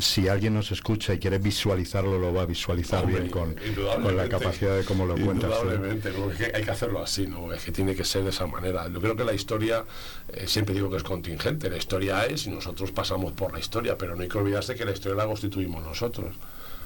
[0.00, 3.56] si alguien nos escucha y quiere visualizarlo lo va a visualizar Hombre, bien con,
[4.02, 5.50] con la capacidad de cómo lo cuentas.
[5.50, 6.30] Indudablemente, ¿no?
[6.30, 7.52] Es que hay que hacerlo así, ¿no?
[7.52, 8.88] Es que tiene que ser de esa manera.
[8.88, 9.84] Yo creo que la historia,
[10.32, 13.96] eh, siempre digo que es contingente, la historia es y nosotros pasamos por la historia,
[13.96, 16.34] pero no hay que olvidarse que la historia la constituimos nosotros.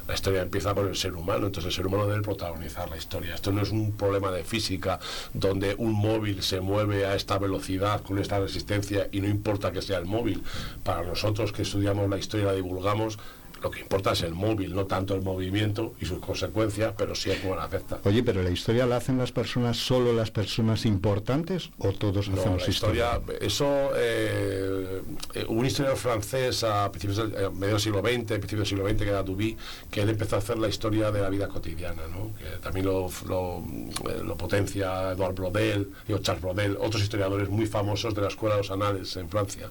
[0.07, 3.35] La historia empieza con el ser humano, entonces el ser humano debe protagonizar la historia.
[3.35, 4.99] Esto no es un problema de física
[5.33, 9.83] donde un móvil se mueve a esta velocidad, con esta resistencia, y no importa que
[9.83, 10.43] sea el móvil.
[10.83, 13.19] Para nosotros que estudiamos la historia y la divulgamos,
[13.63, 17.31] lo que importa es el móvil, no tanto el movimiento y sus consecuencias, pero sí
[17.31, 18.01] el cómo la afecta.
[18.05, 22.41] Oye, pero la historia la hacen las personas, solo las personas importantes o todos No,
[22.41, 25.03] hacemos la historia, eso, eh,
[25.35, 28.89] eh, un historiador francés a principios del eh, medio del siglo XX, principios del siglo
[28.89, 29.57] XX, que era Duby,
[29.91, 32.33] que él empezó a hacer la historia de la vida cotidiana, ¿no?
[32.37, 33.63] que también lo, lo,
[34.11, 38.57] eh, lo potencia Edouard Brodel, y Charles Brodel, otros historiadores muy famosos de la Escuela
[38.57, 39.71] de los Anales en Francia.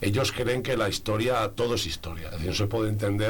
[0.00, 3.29] Ellos creen que la historia, todo es historia, es decir, no se puede entender,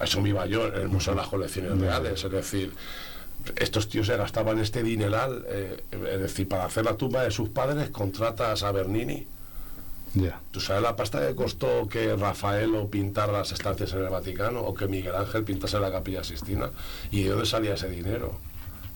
[0.00, 2.72] eso me iba yo en el Museo de las Colecciones Reales, es decir,
[3.56, 7.48] estos tíos se gastaban este dineral, eh, es decir, para hacer la tumba de sus
[7.48, 9.26] padres contratas a Bernini.
[10.14, 10.40] Ya.
[10.50, 14.74] ¿Tú sabes la pasta que costó que Rafaelo pintara las estancias en el Vaticano o
[14.74, 16.70] que Miguel Ángel pintase la Capilla Sistina?
[17.10, 18.38] ¿Y de dónde salía ese dinero?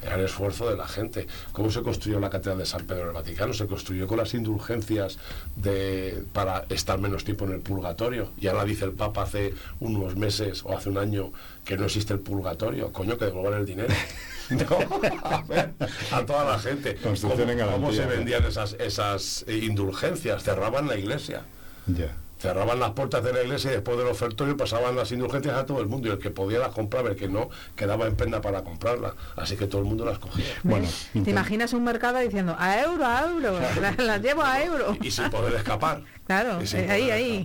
[0.03, 1.26] Era el esfuerzo de la gente.
[1.53, 3.53] ¿Cómo se construyó la Catedral de San Pedro en el Vaticano?
[3.53, 5.18] Se construyó con las indulgencias
[5.57, 8.30] de, para estar menos tiempo en el purgatorio.
[8.38, 11.32] Y ahora dice el Papa hace unos meses o hace un año
[11.64, 12.92] que no existe el purgatorio.
[12.92, 13.94] Coño, que devuelvan el dinero.
[14.51, 14.78] No,
[15.22, 15.70] a ver,
[16.11, 16.96] a toda la gente.
[17.01, 20.42] ¿Cómo, se vendían esas, esas eh, indulgencias?
[20.42, 21.42] Cerraban la iglesia.
[21.86, 22.12] Ya.
[22.41, 25.80] Cerraban las puertas de la iglesia y después del ofertorio pasaban las indulgencias a todo
[25.80, 28.64] el mundo y el que podía las compraba, el que no quedaba en prenda para
[28.64, 29.14] comprarla.
[29.36, 30.47] Así que todo el mundo las cogía.
[30.62, 33.59] Bueno, ¿Te imaginas un mercado diciendo a euro, a euro?
[33.80, 34.97] Las las llevo a euro.
[35.03, 36.01] Y sin poder escapar.
[36.30, 37.44] Claro, eh, ahí, ahí.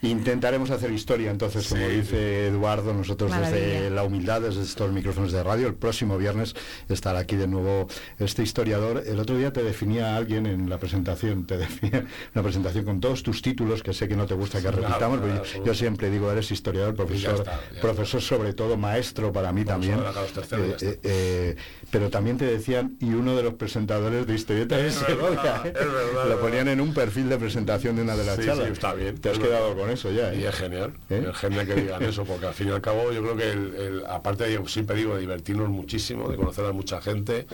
[0.00, 5.32] Intentaremos hacer historia, entonces, como Sí, dice Eduardo, nosotros desde la humildad, desde estos micrófonos
[5.32, 6.54] de radio, el próximo viernes
[6.88, 9.02] estará aquí de nuevo este historiador.
[9.06, 13.22] El otro día te definía alguien en la presentación, te definía una presentación con todos
[13.22, 16.08] tus títulos, que sé que no te gusta que Claro, repitamos, pero claro, yo- siempre
[16.08, 20.06] digo, eres historiador, profesor, está, ya profesor sobre todo, maestro para mí Vamos también.
[20.06, 20.78] a a.
[20.80, 21.56] Eh, eh,
[21.90, 25.62] pero también te decían, y uno de los presentadores de historieta Es es verdad, Segovia,
[25.66, 28.94] es verdad, Lo ponían en un perfil de presentación de una de las Sí, está
[28.94, 29.18] bien.
[29.18, 30.32] Te has Es quedado con eso ya.
[30.32, 30.40] ¿eh?
[30.40, 31.26] Y es genial, ¿Eh?
[31.30, 33.74] es genial que digan eso, porque al fin y al cabo yo creo que, el-
[33.74, 37.46] el- aparte de, siempre digo, de divertirnos muchísimo, de conocer a mucha gente,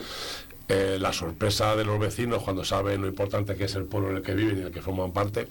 [0.69, 4.17] eh, la sorpresa de los vecinos cuando saben lo importante que es el pueblo en
[4.17, 5.47] el que viven y en el que forman parte,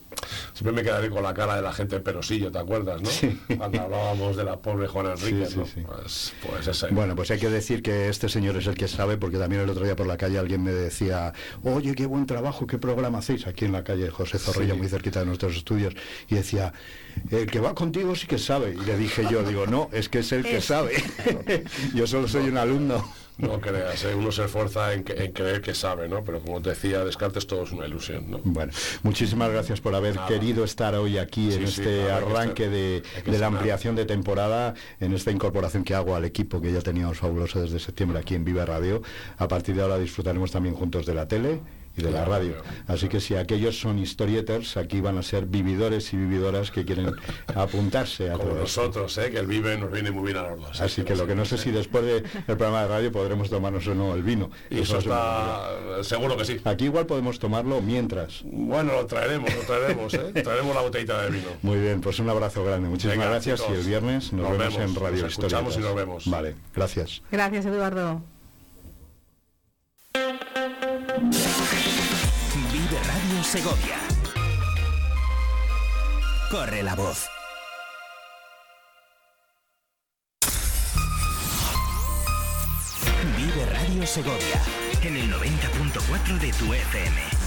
[0.54, 3.10] siempre me quedaré con la cara de la gente en Perosillo, ¿te acuerdas, no?
[3.56, 5.66] Cuando hablábamos de la pobre Juana Enrique, Sí, sí, ¿no?
[5.66, 5.82] sí.
[5.86, 6.86] Pues, pues ese.
[6.88, 9.70] Bueno, pues hay que decir que este señor es el que sabe, porque también el
[9.70, 11.32] otro día por la calle alguien me decía,
[11.64, 14.78] oye, qué buen trabajo, qué programa hacéis aquí en la calle José Zorrilla, Sí.
[14.78, 15.94] muy cerquita de nuestros estudios.
[16.28, 16.72] Y decía,
[17.30, 18.74] el que va contigo sí que sabe.
[18.80, 20.92] Y le dije yo, digo, no, es que es el que sabe.
[21.94, 23.04] yo solo soy un alumno.
[23.38, 24.14] No creas, ¿eh?
[24.16, 26.24] uno se esfuerza en, creer que sabe, ¿no?
[26.24, 28.40] Pero como te decía, Descartes todo es una ilusión, ¿no?
[28.42, 28.72] Bueno,
[29.04, 30.26] muchísimas gracias por haber Nada.
[30.26, 35.12] querido estar hoy aquí en Sí, este arranque de, de la ampliación de temporada, en
[35.12, 38.64] esta incorporación que hago al equipo que ya teníamos fabuloso desde septiembre aquí en Viva
[38.64, 39.02] Radio.
[39.36, 41.60] A partir de ahora disfrutaremos también juntos de la tele
[41.98, 42.54] y de la radio.
[42.86, 47.12] Así que si aquellos son historieters, aquí van a ser vividores y vividoras que quieren
[47.54, 48.82] apuntarse a Como todo esto.
[48.82, 49.30] nosotros, ¿eh?
[49.30, 50.80] que el vive nos viene muy bien a los dos.
[50.80, 50.84] ¿eh?
[50.84, 53.94] Así que lo que no sé si después del programa de radio podremos tomarnos o
[53.94, 54.50] no el vino.
[54.70, 55.70] Y eso olvida.
[55.94, 56.04] está...
[56.04, 56.60] Seguro que sí.
[56.64, 58.42] Aquí igual podemos tomarlo mientras.
[58.44, 60.32] Bueno, lo traeremos, lo traeremos, ¿eh?
[60.42, 61.48] Traeremos la botellita de vino.
[61.62, 62.88] Muy bien, pues un abrazo grande.
[62.88, 65.76] Muchísimas Venga, gracias chicos, y el viernes nos, nos vemos, vemos, en Radio nos escuchamos
[65.76, 66.26] y nos vemos.
[66.26, 67.22] Vale, gracias.
[67.30, 68.22] Gracias, Eduardo.
[73.50, 73.96] Segovia.
[76.50, 77.26] Corre la voz.
[83.38, 84.62] Vive Radio Segovia
[85.02, 87.37] en el 90.4 de tu FM.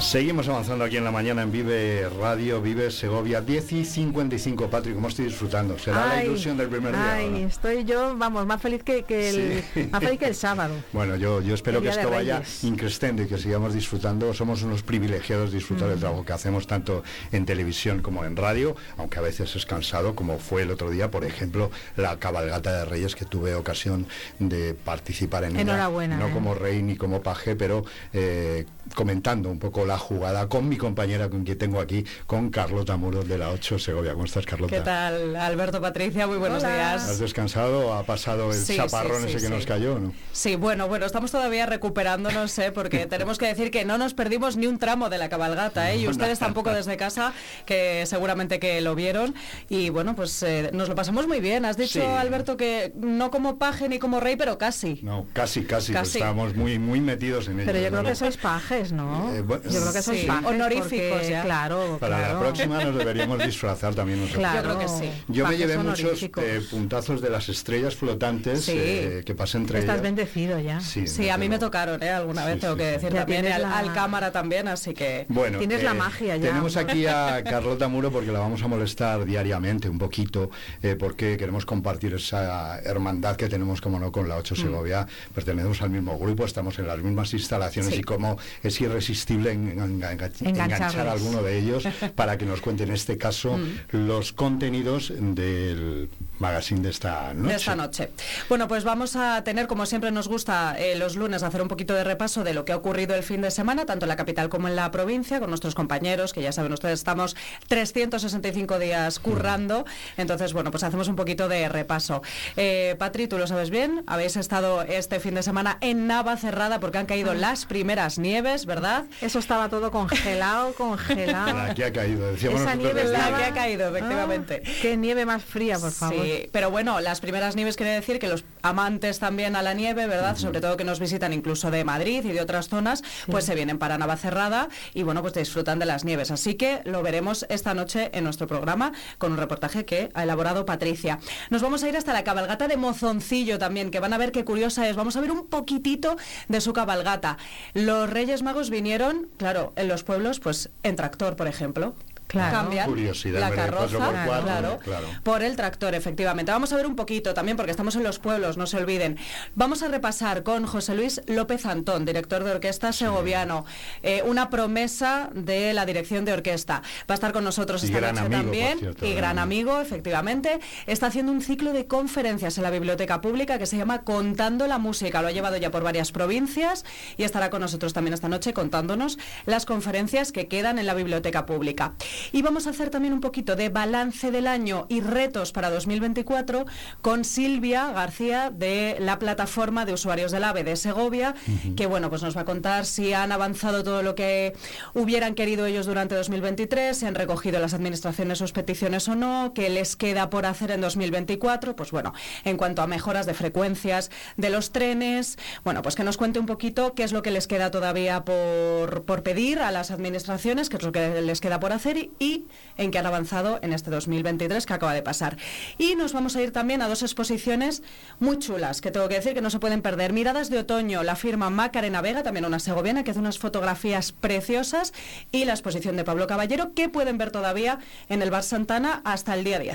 [0.00, 4.68] Seguimos avanzando aquí en la mañana en Vive Radio, Vive Segovia, 10 y 55.
[4.68, 5.78] Patrick, ¿cómo estoy disfrutando?
[5.78, 7.14] ¿Será la Ay, ilusión del primer día?
[7.14, 7.38] Ay, no?
[7.48, 9.88] estoy yo, vamos, más feliz que, que el, Sí.
[9.90, 10.74] más feliz que el sábado.
[10.92, 14.32] Bueno, yo, yo espero que esto vaya increciendo y que sigamos disfrutando.
[14.34, 16.00] Somos unos privilegiados de disfrutar del Mm.
[16.00, 20.38] trabajo que hacemos tanto en televisión como en radio, aunque a veces es cansado, como
[20.38, 24.06] fue el otro día, por ejemplo, la cabalgata de Reyes que tuve ocasión
[24.38, 25.62] de participar en ella.
[25.62, 26.32] Enhorabuena, No ¿eh?
[26.32, 31.28] como rey ni como paje, pero eh, comentando un poco la jugada con mi compañera
[31.30, 34.12] con quien tengo aquí, con Carlota Muro de la 8 Segovia.
[34.12, 34.74] ¿Cómo estás, Carlota?
[34.74, 36.26] ¿Qué tal, Alberto Patricia?
[36.26, 36.74] Muy buenos Hola.
[36.74, 37.08] días.
[37.08, 37.94] ¿Has descansado?
[37.94, 39.48] ¿Ha pasado el Sí, sí, chaparrón sí, ese que sí.
[39.52, 39.98] nos cayó?
[39.98, 40.12] ¿no?
[40.32, 42.72] Sí, bueno, bueno, estamos todavía recuperándonos, ¿eh?
[42.72, 45.98] porque tenemos que decir que no nos perdimos ni un tramo de la cabalgata, ¿eh?
[45.98, 47.32] y ustedes tampoco desde casa,
[47.64, 49.34] que seguramente que lo vieron.
[49.68, 51.64] Y bueno, pues eh, nos lo pasamos muy bien.
[51.64, 52.00] Has dicho, Sí.
[52.00, 55.00] Alberto, que no como paje ni como rey, pero casi.
[55.02, 55.92] No, casi, casi.
[55.92, 56.18] pues Casi.
[56.18, 57.66] estábamos muy, muy metidos en ello.
[57.66, 59.32] Pero yo creo que sois pajes, ¿no?
[59.34, 61.42] Eh, bueno, yo creo que Sí, honoríficos porque, ya.
[61.42, 62.34] Claro, Para claro.
[62.34, 64.40] la próxima nos deberíamos disfrazar también nosotros.
[64.40, 64.68] Claro.
[64.70, 65.10] Yo creo que sí.
[65.28, 68.72] Yo me llevé muchos eh, puntazos de las estrellas flotantes Sí.
[68.76, 70.02] eh, que pasé entre Estás ellas.
[70.02, 70.80] bendecido ya.
[70.80, 72.10] Sí, a mí me tocaron, ¿eh?
[72.10, 75.26] Alguna vez tengo que decir también, al, la- al cámara también, así que...
[75.28, 76.48] Bueno, Tienes la magia ya.
[76.48, 80.50] Tenemos aquí a Carlota Muro porque la vamos a molestar diariamente un poquito,
[80.98, 85.06] porque queremos compartir esa hermandad que tenemos, como no, con la 8 Segovia.
[85.34, 90.00] Pertenecemos al mismo grupo, estamos en las mismas instalaciones y como es irresistible en- en-
[90.00, 93.58] engan- enganchar a alguno de ellos para que nos cuente en este caso
[93.90, 96.08] los contenidos del
[96.38, 97.48] magazine de esta noche.
[97.50, 98.10] de esta noche.
[98.48, 101.94] Bueno, pues vamos a tener, como siempre nos gusta eh, los lunes, hacer un poquito
[101.94, 104.48] de repaso de lo que ha ocurrido el fin de semana, tanto en la capital
[104.50, 107.36] como en la provincia, con nuestros compañeros, que ya saben ustedes, estamos
[107.68, 109.84] 365 días currando.
[110.16, 112.22] Entonces, bueno, pues hacemos un poquito de repaso.
[112.56, 116.80] Eh, Patri, tú lo sabes bien, habéis estado este fin de semana en Nava cerrada
[116.80, 119.04] porque han caído las primeras nieves, ¿verdad?
[119.20, 121.70] Eso estaba todo congelado, congelado.
[121.70, 124.62] Aquí ha caído, decíamos Esa nieve La que ha caído, efectivamente.
[124.66, 126.22] Ah, qué nieve más fría, por favor.
[126.22, 130.06] Sí, pero bueno, las primeras nieves quiere decir que los amantes también a la nieve,
[130.06, 130.36] ¿verdad?
[130.36, 133.78] Sobre todo que nos visitan incluso de Madrid y de otras zonas, pues se vienen
[133.78, 136.30] para Navacerrada y bueno, pues disfrutan de las nieves.
[136.30, 140.66] Así que lo veremos esta noche en nuestro programa con un reportaje que ha elaborado
[140.66, 141.18] Patricia.
[141.48, 144.44] Nos vamos a ir hasta la cabalgata de Mozoncillo también, que van a ver qué
[144.44, 144.96] curiosa es.
[144.96, 147.38] Vamos a ver un poquitito de su cabalgata.
[147.72, 149.45] Los Reyes Magos vinieron, claro,
[149.76, 151.94] en los pueblos, pues en tractor, por ejemplo.
[152.26, 152.56] Claro.
[152.56, 155.06] Cambian Curiosidad, la carroza, 4x4, claro, claro.
[155.22, 156.50] por el tractor, efectivamente.
[156.52, 159.16] Vamos a ver un poquito también, porque estamos en los pueblos, no se olviden.
[159.54, 163.64] Vamos a repasar con José Luis López Antón, director de orquesta segoviano,
[164.02, 166.82] eh, una promesa de la dirección de orquesta.
[167.08, 169.38] Va a estar con nosotros Y esta gran noche amigo, por también, cierto, y gran
[169.38, 170.60] amigo, efectivamente.
[170.86, 174.78] Está haciendo un ciclo de conferencias en la biblioteca pública que se llama Contando la
[174.78, 175.22] Música.
[175.22, 176.84] Lo ha llevado ya por varias provincias
[177.16, 181.46] y estará con nosotros también esta noche contándonos las conferencias que quedan en la biblioteca
[181.46, 181.94] pública.
[182.32, 186.66] Y vamos a hacer también un poquito de balance del año y retos para 2024
[187.02, 191.34] con Silvia García de la plataforma de usuarios del AVE de Segovia,
[191.76, 194.54] que bueno, pues nos va a contar si han avanzado todo lo que
[194.94, 199.68] hubieran querido ellos durante 2023, si han recogido las administraciones sus peticiones o no, qué
[199.70, 202.12] les queda por hacer en 2024, pues bueno,
[202.44, 206.46] en cuanto a mejoras de frecuencias de los trenes, bueno, pues que nos cuente un
[206.46, 210.76] poquito qué es lo que les queda todavía por, por pedir a las administraciones, qué
[210.76, 212.44] es lo que les queda por hacer y,
[212.76, 215.36] en qué han avanzado en este 2023 que acaba de pasar.
[215.78, 217.82] Y nos vamos a ir también a dos exposiciones
[218.18, 220.12] muy chulas, que tengo que decir que no se pueden perder.
[220.12, 224.92] Miradas de otoño, la firma Macarena Vega, también una segoviana, que hace unas fotografías preciosas,
[225.32, 227.78] y la exposición de Pablo Caballero, que pueden ver todavía
[228.08, 229.64] en el Bar Santana hasta el día 10.